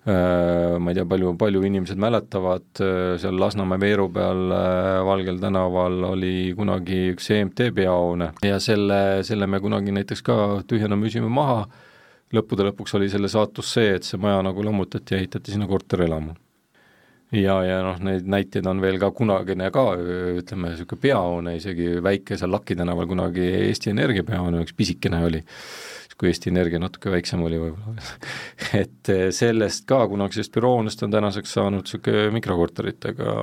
[0.07, 5.43] äh, ma ei tea, palju, palju inimesed mäletavad, äh, seal Lasnamäe veeru peal äh, Valgel
[5.43, 10.38] tänaval oli kunagi üks EMT peahoone ja selle, selle me kunagi näiteks ka
[10.71, 11.64] tühjana müüsime maha
[12.35, 16.35] lõppude lõpuks oli selle saatus see, et see maja nagu lammutati ja ehitati sinna korterelamu.
[17.35, 19.85] ja, ja noh, neid näiteid on veel ka kunagine ka,
[20.39, 25.43] ütleme, niisugune peahoone, isegi väike seal Laki tänaval kunagi Eesti Energia peahoone, üks pisikene oli
[26.20, 28.05] kui Eesti Energia natuke väiksem oli võib-olla
[28.83, 33.35] et eh, sellest ka kunagisest büroohoonest on tänaseks saanud niisugune mikrokorteritega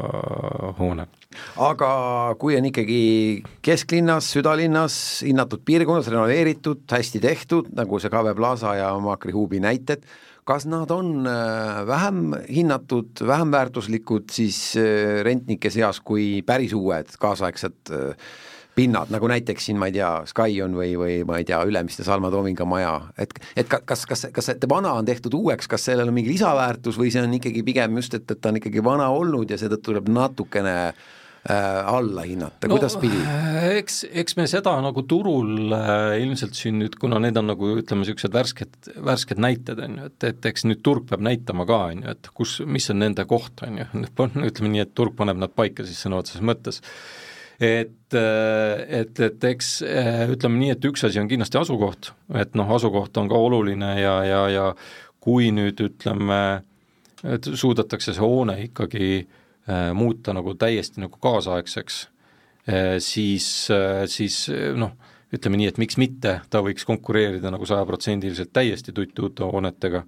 [0.80, 1.08] hoone.
[1.68, 1.92] aga
[2.42, 3.04] kui on ikkagi
[3.66, 10.06] kesklinnas, südalinnas, hinnatud piirkonnas, renoveeritud, hästi tehtud, nagu see Kave Plaza ja Makri Huubi näited,
[10.48, 17.14] kas nad on äh, vähem hinnatud, vähem väärtuslikud siis äh, rentnike seas kui päris uued
[17.22, 18.32] kaasaegsed äh,
[18.82, 22.06] pinnad, nagu näiteks siin, ma ei tea, Sky on või, või ma ei tea, Ülemiste
[22.08, 26.10] Salma Toominga maja, et et kas, kas, kas see vana on tehtud uueks, kas sellel
[26.10, 29.12] on mingi lisaväärtus või see on ikkagi pigem just, et, et ta on ikkagi vana
[29.14, 33.20] olnud ja seetõttu tuleb natukene äh, alla hinnata, no, kuidas pidi?
[33.20, 37.74] Äh, eks, eks me seda nagu turul äh, ilmselt siin nüüd, kuna need on nagu
[37.76, 41.82] ütleme, niisugused värsked, värsked näited, on ju, et, et eks nüüd turg peab näitama ka,
[41.92, 43.90] on ju, et kus, mis on nende koht, on ju,
[44.52, 46.82] ütleme nii, et turg paneb nad paika siis sõna otseses mõttes
[47.62, 49.70] et, et, et eks
[50.34, 54.16] ütleme nii, et üks asi on kindlasti asukoht, et noh, asukoht on ka oluline ja,
[54.26, 54.66] ja, ja
[55.22, 56.42] kui nüüd ütleme,
[57.22, 62.02] et suudetakse see hoone ikkagi äh, muuta nagu täiesti nagu kaasaegseks
[62.66, 64.96] äh,, siis äh,, siis noh,
[65.32, 70.04] ütleme nii, et miks mitte, ta võiks konkureerida nagu sajaprotsendiliselt täiesti tuttuute hoonetega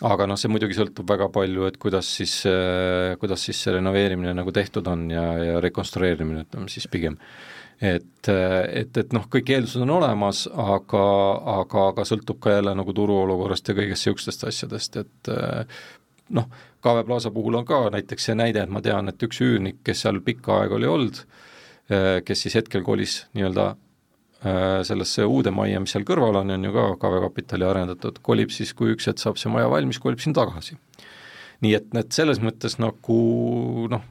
[0.00, 4.34] aga noh, see muidugi sõltub väga palju, et kuidas siis, äh, kuidas siis see renoveerimine
[4.34, 7.18] nagu tehtud on ja, ja rekonstrueerimine, ütleme siis pigem.
[7.82, 11.04] et, äh, et, et noh, kõik eeldused on olemas, aga,
[11.58, 15.80] aga, aga sõltub ka jälle nagu turuolukorrast ja kõigest niisugustest asjadest, et äh,
[16.30, 16.50] noh,
[16.82, 20.02] Kave Plaza puhul on ka näiteks see näide, et ma tean, et üks üürnik, kes
[20.02, 21.20] seal pikka aega oli olnud,
[22.26, 23.68] kes siis hetkel kolis nii-öelda
[24.42, 28.72] sellesse uude majja, mis seal kõrval on, on ju ka KV Kapitali arendatud, kolib siis,
[28.74, 30.78] kui üks hetk saab see maja valmis, kolib sinna tagasi.
[31.62, 33.18] nii et need selles mõttes nagu
[33.92, 34.02] noh,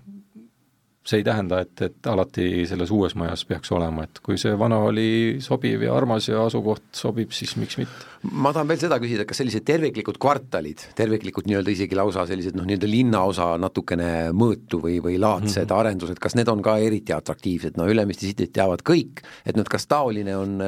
[1.12, 4.80] see ei tähenda, et, et alati selles uues majas peaks olema, et kui see vana
[4.88, 8.08] oli sobiv ja armas ja asukoht sobib, siis miks mitte.
[8.32, 12.68] ma tahan veel seda küsida, kas sellised terviklikud kvartalid, terviklikud nii-öelda isegi lausa sellised noh,
[12.70, 15.80] nii-öelda linnaosa natukene mõõtu või, või laadsed mm -hmm.
[15.80, 19.88] arendused, kas need on ka eriti atraktiivsed, no Ülemiste Cityt teavad kõik, et nüüd kas
[19.92, 20.60] taoline on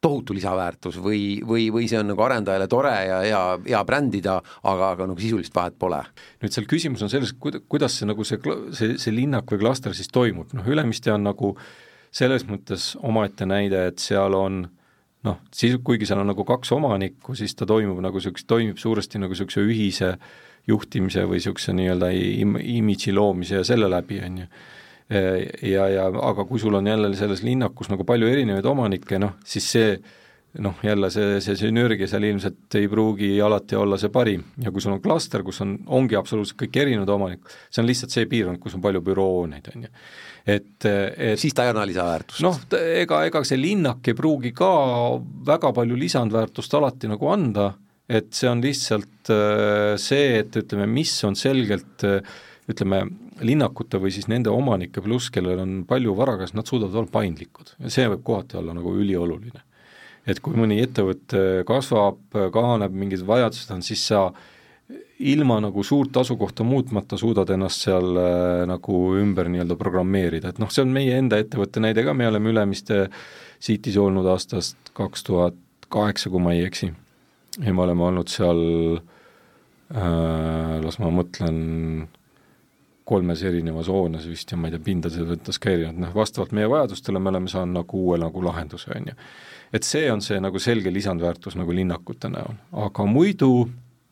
[0.00, 4.92] tohutu lisaväärtus või, või, või see on nagu arendajale tore ja hea, hea brändida, aga,
[4.94, 6.00] aga nagu sisulist vahet pole?
[6.42, 8.38] nüüd seal küsimus on selles, kuida-, kuidas see nagu see,
[8.78, 11.54] see, see linnak või klaster siis toimub, noh Ülemiste on nagu
[12.14, 14.62] selles mõttes omaette näide, et seal on
[15.26, 19.20] noh, siis kuigi seal on nagu kaks omanikku, siis ta toimub nagu niisuguse, toimib suuresti
[19.20, 20.12] nagu niisuguse ühise
[20.68, 24.50] juhtimise või niisuguse nii-öelda im-, imidži loomise ja selle läbi, on ju
[25.08, 29.68] ja, ja aga kui sul on jälle selles linnakus nagu palju erinevaid omanikke, noh, siis
[29.72, 29.92] see
[30.64, 34.82] noh, jälle see, see sünergia seal ilmselt ei pruugi alati olla see parim ja kui
[34.82, 38.60] sul on klaster, kus on, ongi absoluutselt kõik erinevad omanikud, see on lihtsalt see piirkond,
[38.62, 39.92] kus on palju bürooneid, on ju.
[40.56, 42.42] et, et siis ta ei anna lisaväärtust?
[42.46, 44.72] noh, ega, ega see linnak ei pruugi ka
[45.52, 47.70] väga palju lisandväärtust alati nagu anda,
[48.08, 49.32] et see on lihtsalt
[50.00, 52.08] see, et ütleme, mis on selgelt
[52.68, 53.02] ütleme,
[53.40, 57.74] linnakute või siis nende omanike pluss, kellel on palju vara, kas nad suudavad olla paindlikud
[57.78, 59.64] ja see võib kohati olla nagu ülioluline.
[60.28, 62.20] et kui mõni ettevõte kasvab,
[62.52, 64.28] kahaneb, mingid vajadused on, siis sa
[65.18, 70.70] ilma nagu suurt asukohta muutmata suudad ennast seal äh, nagu ümber nii-öelda programmeerida, et noh,
[70.72, 73.06] see on meie enda ettevõtte näide ka, me oleme Ülemiste
[73.58, 75.58] sitis olnud aastast kaks tuhat
[75.92, 76.92] kaheksa, kui ma ei eksi.
[77.58, 78.62] ja me oleme olnud seal
[79.90, 81.58] äh,, las ma mõtlen,
[83.08, 86.68] kolmes erinevas hoones vist ja ma ei tea, pindade võttes ka erinevad, noh vastavalt meie
[86.70, 89.16] vajadustele me oleme saanud nagu uue nagu lahenduse, on ju.
[89.72, 92.56] et see on see nagu selge lisandväärtus nagu linnakute näol,
[92.86, 93.52] aga muidu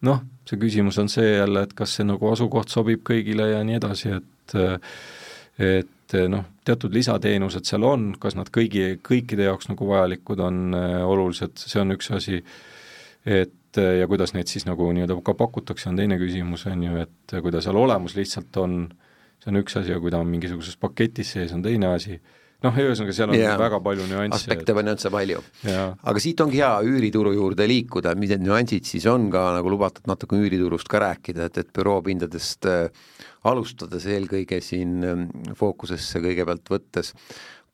[0.07, 3.81] noh, see küsimus on see jälle, et kas see nagu asukoht sobib kõigile ja nii
[3.81, 4.57] edasi, et
[5.57, 10.99] et noh, teatud lisateenused seal on, kas nad kõigi, kõikide jaoks nagu vajalikud on äh,
[11.03, 12.43] olulised, see on üks asi,
[13.27, 17.37] et ja kuidas neid siis nagu nii-öelda ka pakutakse, on teine küsimus, on ju, et
[17.43, 18.81] kui ta seal olemas lihtsalt on,
[19.43, 22.19] see on üks asi, aga kui ta on mingisuguses paketis sees, on teine asi,
[22.65, 23.57] noh, ühesõnaga seal on yeah.
[23.61, 24.39] väga palju nüansse.
[24.39, 25.43] aspekte või nüansse palju.
[25.67, 30.09] aga siit ongi hea üürituru juurde liikuda, mis need nüansid siis on ka nagu lubatud
[30.09, 33.11] natuke üüriturust ka rääkida, et, et büroopindadest äh,
[33.47, 35.27] alustades eelkõige siin äh,
[35.59, 37.13] fookusesse kõigepealt võttes,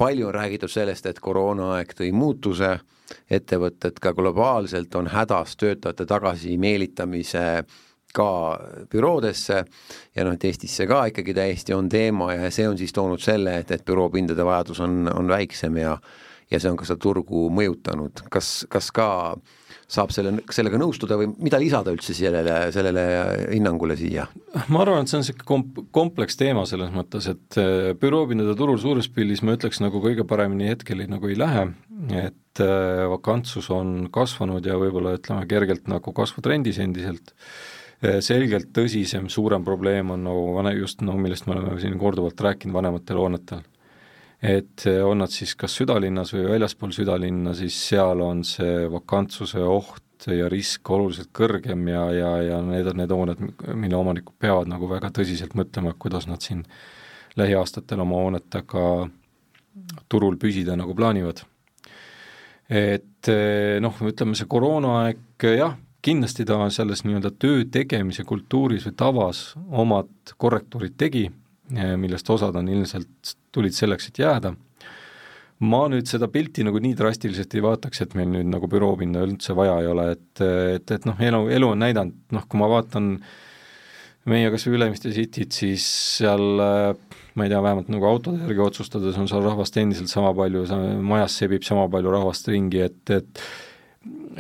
[0.01, 2.89] palju on räägitud sellest, et koroonaaeg tõi muutuse äh,,
[3.31, 7.47] ettevõtted ka globaalselt on hädas töötajate tagasimeelitamise
[8.13, 8.29] ka
[8.93, 9.63] büroodesse
[10.17, 13.57] ja noh, et Eestisse ka ikkagi täiesti on teema ja see on siis toonud selle,
[13.63, 15.97] et, et büroopindade vajadus on, on väiksem ja
[16.53, 19.09] ja see on ka seda turgu mõjutanud, kas, kas ka
[19.93, 23.07] saab selle, sellega nõustuda või mida lisada üldse sellele, sellele
[23.53, 24.27] hinnangule siia?
[24.73, 28.81] ma arvan, et see on niisugune komp-, kompleks teema selles mõttes, et äh, büroopindade turul
[28.81, 31.69] suures pildis ma ütleks, nagu kõige paremini hetkel nagu ei lähe,
[32.23, 37.33] et et äh, vakantsus on kasvanud ja võib-olla ütleme kergelt nagu kasvutrendis endiselt,
[38.05, 42.41] äh, selgelt tõsisem, suurem probleem on nagu vane, just noh, millest me oleme siin korduvalt
[42.41, 43.63] rääkinud, vanematel hoonetel.
[44.43, 49.63] Et äh, on nad siis kas südalinnas või väljaspool südalinna, siis seal on see vakantsuse
[49.63, 54.71] oht ja risk oluliselt kõrgem ja, ja, ja need on need hooned, mille omanikud peavad
[54.71, 56.63] nagu väga tõsiselt mõtlema, kuidas nad siin
[57.39, 58.85] lähiaastatel oma hoonetega
[60.13, 61.43] turul püsida nagu plaanivad.
[62.73, 68.97] Et eh, noh, ütleme see koroonaaeg jah, kindlasti ta selles nii-öelda töö tegemise kultuuris või
[68.99, 71.42] tavas omad korrektuurid tegi, eh,
[71.73, 74.53] millest osad on ilmselt, tulid selleks, et jääda,
[75.63, 79.57] ma nüüd seda pilti nagu nii drastiliselt ei vaataks, et meil nüüd nagu büroopinda üldse
[79.57, 80.45] vaja ei ole, et,
[80.77, 83.15] et, et noh, elu, elu on näidanud, noh, kui ma vaatan
[84.31, 85.87] meie kas või Ülemiste Cityt, siis
[86.19, 90.33] seal äh, ma ei tea, vähemalt nagu autode järgi otsustades on seal rahvast endiselt sama
[90.37, 90.65] palju,
[91.05, 93.45] majas sebib sama palju rahvast ringi, et, et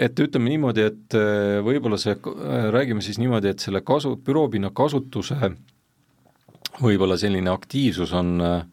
[0.02, 4.72] et ütleme niimoodi, et äh, võib-olla see, äh, räägime siis niimoodi, et selle kasu, büroopinna
[4.74, 5.52] kasutuse
[6.80, 8.64] võib-olla selline aktiivsus on äh,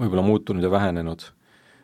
[0.00, 1.28] võib-olla muutunud ja vähenenud.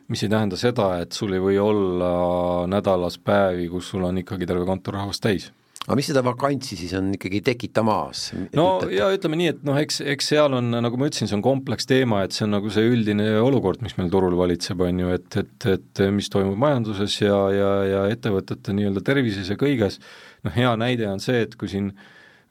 [0.09, 4.47] mis ei tähenda seda, et sul ei või olla nädalas päevi, kus sul on ikkagi
[4.49, 5.51] terve kontor rahvast täis
[5.89, 8.27] aga mis seda vakantsi siis on ikkagi tekitamas?
[8.57, 8.97] no ütlete?
[8.97, 11.89] ja ütleme nii, et noh, eks, eks seal on, nagu ma ütlesin, see on kompleks
[11.89, 15.39] teema, et see on nagu see üldine olukord, mis meil turul valitseb, on ju, et,
[15.41, 19.97] et, et mis toimub majanduses ja, ja, ja ettevõtete nii-öelda tervises ja kõiges,
[20.45, 21.93] noh, hea näide on see, et kui siin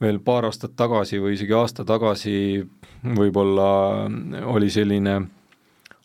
[0.00, 2.34] veel paar aastat tagasi või isegi aasta tagasi
[3.18, 3.70] võib-olla
[4.54, 5.20] oli selline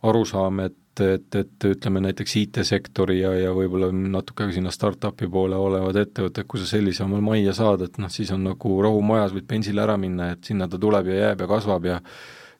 [0.04, 5.98] arusaam, et et, et ütleme näiteks IT-sektori ja, ja võib-olla natuke sinna startup'i poole olevad
[5.98, 9.48] ettevõtted, kui sa sellise omal majja saad, et noh, siis on nagu rahu majas, võid
[9.50, 11.98] bensile ära minna, et sinna ta tuleb ja jääb ja kasvab ja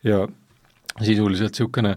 [0.04, 0.24] ja
[1.02, 1.94] sisuliselt niisugune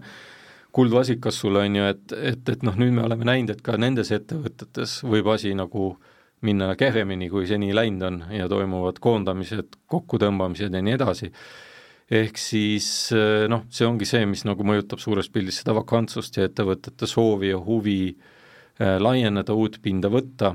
[0.77, 4.13] kuldvasikas sul on ju, et, et, et noh, nüüd me oleme näinud, et ka nendes
[4.13, 5.95] ettevõtetes võib asi nagu
[6.45, 11.31] minna kehvemini, kui seni läinud on ja toimuvad koondamised, kokkutõmbamised ja nii edasi.
[12.17, 16.47] Ehk siis eh, noh, see ongi see, mis nagu mõjutab suures pildis seda vakantsust ja
[16.47, 20.53] ettevõtete soovi ja huvi äh, laieneda, uut pinda võtta,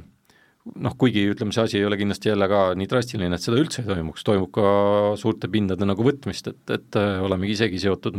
[0.73, 3.83] noh, kuigi ütleme, see asi ei ole kindlasti jälle ka nii drastiline, et seda üldse
[3.83, 4.67] ei toimuks, toimub ka
[5.21, 8.17] suurte pindade nagu võtmist, et, et äh, olemegi isegi seotud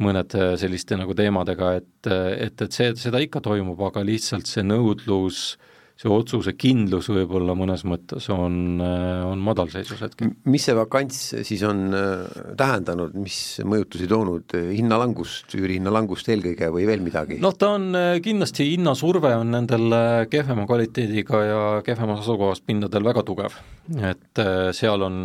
[0.00, 5.56] mõned selliste nagu teemadega, et, et, et see, seda ikka toimub, aga lihtsalt see nõudlus
[5.56, 10.34] äh, see otsuse kindlus võib-olla mõnes mõttes on, on madalseisus hetkel.
[10.44, 16.84] mis see vakants siis on äh, tähendanud, mis mõjutusi toonud, hinnalangust, üürihinna langust eelkõige või
[16.88, 17.40] veel midagi?
[17.40, 23.08] noh, ta on äh, kindlasti, hinnasurve on nendel äh, kehvema kvaliteediga ja kehvemas asukohas pindadel
[23.08, 23.56] väga tugev.
[23.96, 24.44] et
[24.76, 25.18] seal on,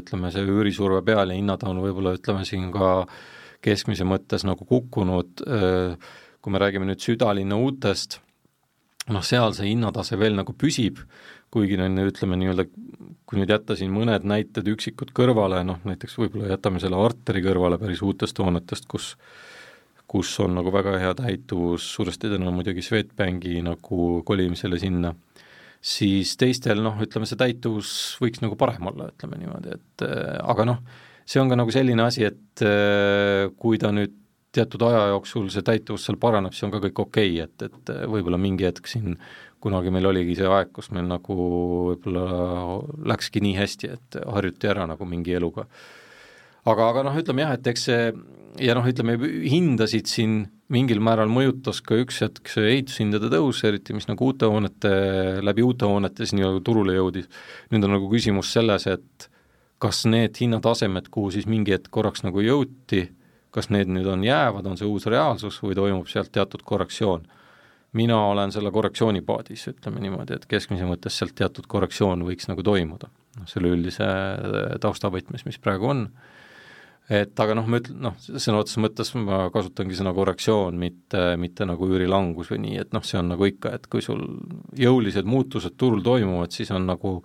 [0.00, 3.04] ütleme, see üürisurve peal ja hinnad on võib-olla ütleme siin ka
[3.64, 8.18] keskmise mõttes nagu kukkunud, kui me räägime nüüd südalinna uutest
[9.12, 11.02] noh, seal see hinnatase veel nagu püsib,
[11.54, 12.64] kuigi ju, ütleme nii-öelda,
[13.28, 17.78] kui nüüd jätta siin mõned näited üksikud kõrvale, noh näiteks võib-olla jätame selle Arteri kõrvale
[17.80, 19.14] päris uutest hoonetest, kus
[20.14, 25.10] kus on nagu väga hea täituvus, suuresti tänu muidugi Swedbanki nagu kolimisele sinna,
[25.82, 27.90] siis teistel noh, ütleme see täituvus
[28.22, 30.04] võiks nagu parem olla, ütleme niimoodi, et
[30.44, 30.82] aga noh,
[31.26, 32.62] see on ka nagu selline asi, et
[33.58, 34.14] kui ta nüüd
[34.54, 37.92] teatud aja jooksul see täituvus seal paraneb, siis on ka kõik okei okay,, et, et
[38.10, 39.18] võib-olla mingi hetk siin
[39.64, 42.24] kunagi meil oligi see aeg, kus meil nagu võib-olla
[43.12, 45.66] läkski nii hästi, et harjuti ära nagu mingi eluga.
[46.64, 48.02] aga, aga noh, ütleme jah, et eks see
[48.62, 49.16] ja noh, ütleme
[49.50, 54.48] hindasid siin mingil määral mõjutas ka üks hetk see ehitushindade tõus, eriti mis nagu uute
[54.48, 54.92] hoonete,
[55.44, 57.28] läbi uute hoonete siis nii-öelda turule jõudis.
[57.72, 59.28] nüüd on nagu küsimus selles, et
[59.82, 63.04] kas need hinnatasemed, kuhu siis mingi hetk korraks nagu jõuti,
[63.54, 67.26] kas need nüüd on jäävad, on see uus reaalsus või toimub sealt teatud korrektsioon.
[67.94, 72.64] Mina olen selle korrektsiooni paadis, ütleme niimoodi, et keskmise mõttes sealt teatud korrektsioon võiks nagu
[72.66, 74.08] toimuda, noh selle üldise
[74.82, 76.08] taustavõtmes, mis praegu on,
[77.14, 81.68] et aga noh, ma ütlen, noh, sõna otseses mõttes ma kasutangi sõna korrektsioon, mitte, mitte
[81.70, 84.24] nagu üürilangus või nii, et noh, see on nagu ikka, et kui sul
[84.80, 87.20] jõulised muutused turul toimuvad, siis on nagu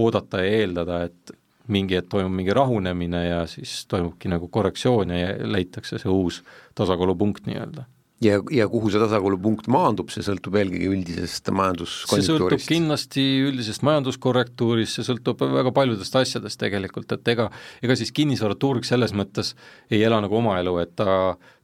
[0.00, 1.32] oodata ja eeldada, et
[1.72, 6.42] mingi hetk toimub mingi rahunemine ja siis toimubki nagu korrektsioon ja leitakse see uus
[6.78, 7.86] tasakaalupunkt nii-öelda
[8.24, 12.26] ja, ja kuhu see tasakaalupunkt maandub, see sõltub eelkõige üldisest majanduskonjunktuurist?
[12.26, 17.48] see sõltub kindlasti üldisest majanduskorrektuurist, see sõltub väga paljudest asjadest tegelikult, et ega,
[17.82, 19.54] ega siis kinnisvaraturg selles mõttes
[19.90, 21.16] ei ela nagu oma elu, et ta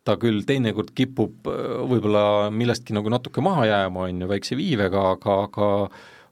[0.07, 5.03] ta küll teinekord kipub äh, võib-olla millestki nagu natuke maha jääma, on ju, väikse viivega,
[5.17, 5.71] aga, aga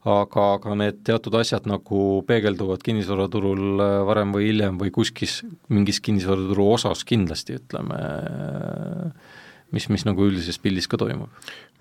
[0.04, 5.40] aga, aga need teatud asjad nagu peegelduvad kinnisvaraturul äh, varem või hiljem või kuskis
[5.72, 9.32] mingis kinnisvaraturu osas kindlasti, ütleme äh,
[9.74, 11.32] mis, mis nagu üldises pildis ka toimub?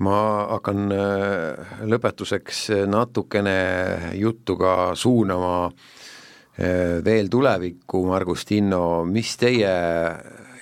[0.04, 0.16] ma
[0.56, 3.58] hakkan äh, lõpetuseks natukene
[4.18, 9.74] juttu ka suunama äh, veel tulevikku, Margus Tinno, mis teie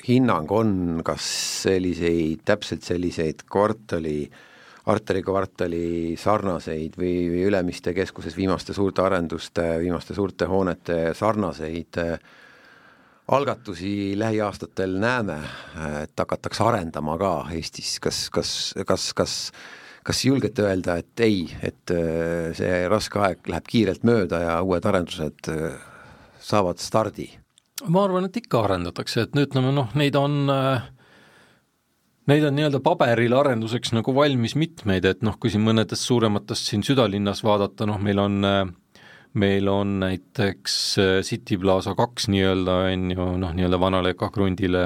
[0.07, 1.26] hinnang on, kas
[1.66, 4.26] selliseid, täpselt selliseid kvartali,
[4.91, 12.15] Arteri kvartali sarnaseid või, või Ülemiste keskuses viimaste suurte arenduste, viimaste suurte hoonete sarnaseid äh,
[13.31, 15.37] algatusi lähiaastatel näeme,
[16.01, 19.37] et hakatakse arendama ka Eestis, kas, kas, kas, kas
[20.03, 24.85] kas julgete öelda, et ei, et äh, see raske aeg läheb kiirelt mööda ja uued
[24.89, 25.77] arendused äh,
[26.41, 27.29] saavad stardi?
[27.89, 30.89] ma arvan, et ikka arendatakse, et nüüd ütleme noh, neid on äh,
[32.30, 36.84] Neid on nii-öelda paberil arenduseks nagu valmis mitmeid, et noh, kui siin mõnedest suurematest siin
[36.86, 38.38] südalinnas vaadata, noh meil on
[39.34, 44.86] meil on näiteks äh, City Plaza kaks nii-öelda, on ju, noh, nii-öelda vanale kakrundile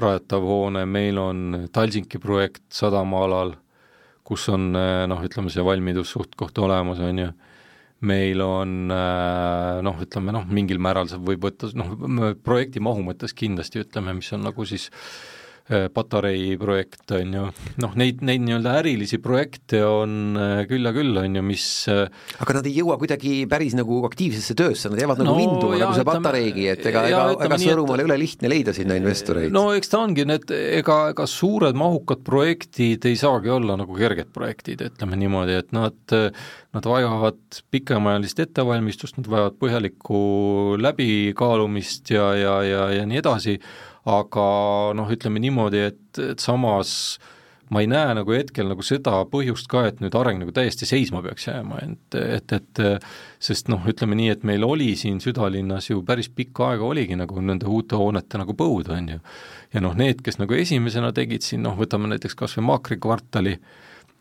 [0.00, 3.54] rajatav hoone, meil on Talsinki projekt sadamaalal,
[4.24, 7.32] kus on äh, noh, ütleme see valmidus suht-koht olemas, on ju,
[8.06, 13.36] meil on äh, noh, ütleme noh, mingil määral see võib võtta noh, projekti mahu mõttes
[13.36, 15.39] kindlasti ütleme, mis on nagu siis Äh,
[15.94, 17.44] Patarei projekt, on ju,
[17.82, 22.08] noh, neid, neid nii-öelda ärilisi projekte on äh, küll ja küll, on ju, mis äh,
[22.42, 25.80] aga nad ei jõua kuidagi päris nagu aktiivsesse töösse, nad jäävad nagu no, nagu vinduma,
[25.84, 29.54] nagu see Patareigi, et ega, ega, ega Sõõrumaal ei ole lihtne leida sinna investoreid.
[29.54, 30.50] no eks ta ongi, need,
[30.80, 36.18] ega, ega suured mahukad projektid ei saagi olla nagu kerged projektid, ütleme niimoodi, et nad
[36.70, 37.38] nad vajavad
[37.74, 40.20] pikemaajalist ettevalmistust, nad vajavad põhjalikku
[40.78, 43.56] läbikaalumist ja, ja, ja, ja nii edasi,
[44.08, 44.46] aga
[44.96, 47.18] noh, ütleme niimoodi, et, et samas
[47.70, 51.22] ma ei näe nagu hetkel nagu seda põhjust ka, et nüüd areng nagu täiesti seisma
[51.22, 52.82] peaks jääma, et, et, et
[53.42, 57.44] sest noh, ütleme nii, et meil oli siin südalinnas ju päris pikka aega oligi nagu
[57.44, 59.20] nende uute hoonete nagu põud, on ju.
[59.74, 63.54] ja noh, need, kes nagu esimesena tegid siin, noh, võtame näiteks kas või Maakri kvartali,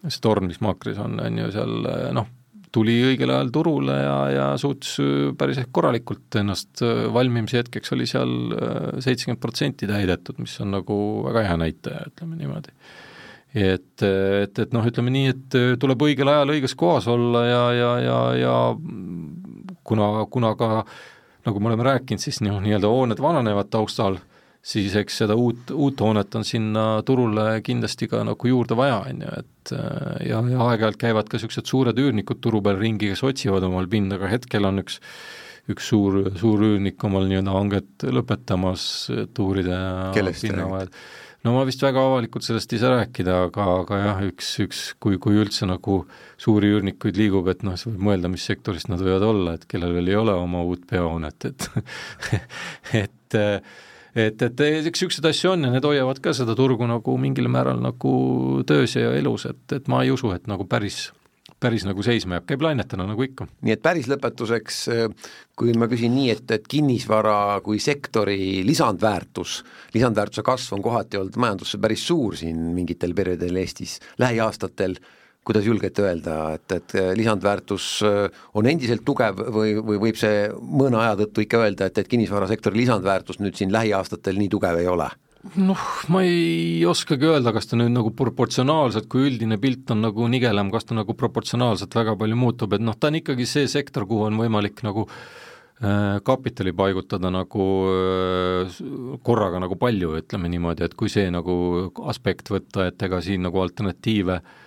[0.05, 1.73] see torn, mis Maakris on, on ju seal
[2.19, 2.29] noh,
[2.75, 8.07] tuli õigel ajal turule ja, ja suutis äh, päris korralikult ennast, äh, valmimise hetkeks oli
[8.09, 12.73] seal äh, seitsekümmend protsenti täidetud, mis on nagu väga hea näitaja, ütleme niimoodi.
[13.57, 17.93] et, et, et noh, ütleme nii, et tuleb õigel ajal õiges kohas olla ja, ja,
[18.05, 18.57] ja, ja
[19.83, 20.83] kuna, kuna ka
[21.47, 24.19] nagu me oleme rääkinud, siis noh, nii-öelda hooned vananevad taustal
[24.61, 29.23] siis eks seda uut, uut hoonet on sinna turule kindlasti ka nagu juurde vaja, on
[29.25, 29.75] ju, et
[30.27, 34.19] ja, ja aeg-ajalt käivad ka niisugused suured üürnikud turu peal ringi, kes otsivad omal pinda,
[34.19, 34.99] aga hetkel on üks
[35.69, 38.83] üks suur, suur üürnik omal nii-öelda hanget lõpetamas,
[39.13, 39.79] et uurida
[40.15, 40.89] pinna vahel.
[41.45, 45.19] no ma vist väga avalikult sellest ei saa rääkida, aga, aga jah, üks, üks, kui,
[45.21, 46.01] kui üldse nagu
[46.41, 49.93] suuri üürnikuid liigub, et noh, siis võib mõelda, mis sektorist nad võivad olla, et kellel
[49.99, 51.69] veel ei ole oma uut peahoonet, et
[53.03, 53.39] et
[54.15, 58.11] et, et niisuguseid asju on ja need hoiavad ka seda turgu nagu mingil määral nagu
[58.67, 61.09] töös ja elus, et, et ma ei usu, et nagu päris,
[61.59, 63.49] päris nagu seisma jääb, käib lainetena nagu ikka.
[63.65, 64.81] nii et päris lõpetuseks,
[65.59, 69.61] kui ma küsin nii, et, et kinnisvara kui sektori lisandväärtus,
[69.95, 74.97] lisandväärtuse kasv on kohati olnud majandusse päris suur siin mingitel perioodidel Eestis, lähiaastatel
[75.47, 80.99] kuidas julgete öelda, et, et lisandväärtus äh, on endiselt tugev või, või võib see mõne
[81.01, 85.09] aja tõttu ikka öelda, et, et kinnisvarasektori lisandväärtus nüüd siin lähiaastatel nii tugev ei ole?
[85.55, 90.27] noh, ma ei oskagi öelda, kas ta nüüd nagu proportsionaalselt, kui üldine pilt on nagu
[90.27, 94.03] nigelem, kas ta nagu proportsionaalselt väga palju muutub, et noh, ta on ikkagi see sektor,
[94.09, 97.69] kuhu on võimalik nagu äh, kapitali paigutada nagu
[99.23, 101.55] korraga nagu palju, ütleme niimoodi, et kui see nagu
[102.11, 104.57] aspekt võtta, et ega siin nagu alternatiive äh,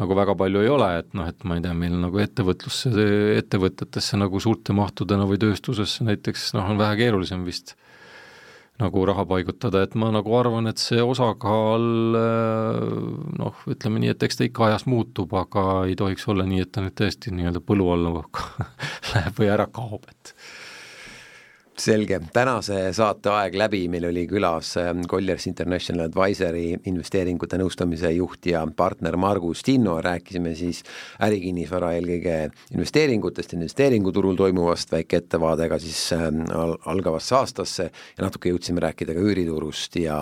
[0.00, 2.92] nagu väga palju ei ole, et noh, et ma ei tea, meil nagu ettevõtlusse,
[3.36, 7.76] ettevõtetesse nagu suurte mahtudena või tööstusesse näiteks noh, on vähe keerulisem vist
[8.80, 11.84] nagu raha paigutada, et ma nagu arvan, et see osakaal
[13.38, 16.72] noh, ütleme nii, et eks ta ikka ajas muutub, aga ei tohiks olla nii, et
[16.72, 18.14] ta nüüd tõesti nii-öelda põlu alla
[19.12, 20.32] läheb või ära kaob, et
[21.78, 28.46] selge, tänase saate aeg läbi, meil oli külas ähm, Colliers International Advisory investeeringute nõustamise juht
[28.50, 30.82] ja partner Margus Tinno, rääkisime siis
[31.22, 32.36] ärikinnisvara eelkõige
[32.74, 39.16] investeeringutest, investeeringuturul toimuvast, väike ettevaade ka siis ähm, al algavasse aastasse ja natuke jõudsime rääkida
[39.16, 40.18] ka üüriturust ja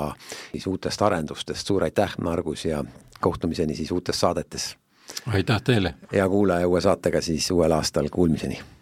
[0.53, 2.85] siis uutest arendustest, suur aitäh, Margus, ja
[3.21, 4.75] kohtumiseni siis uutes saadetes!
[5.27, 5.95] aitäh teile!
[6.13, 8.61] hea kuulaja, uue saatega siis uuel aastal, kuulmiseni!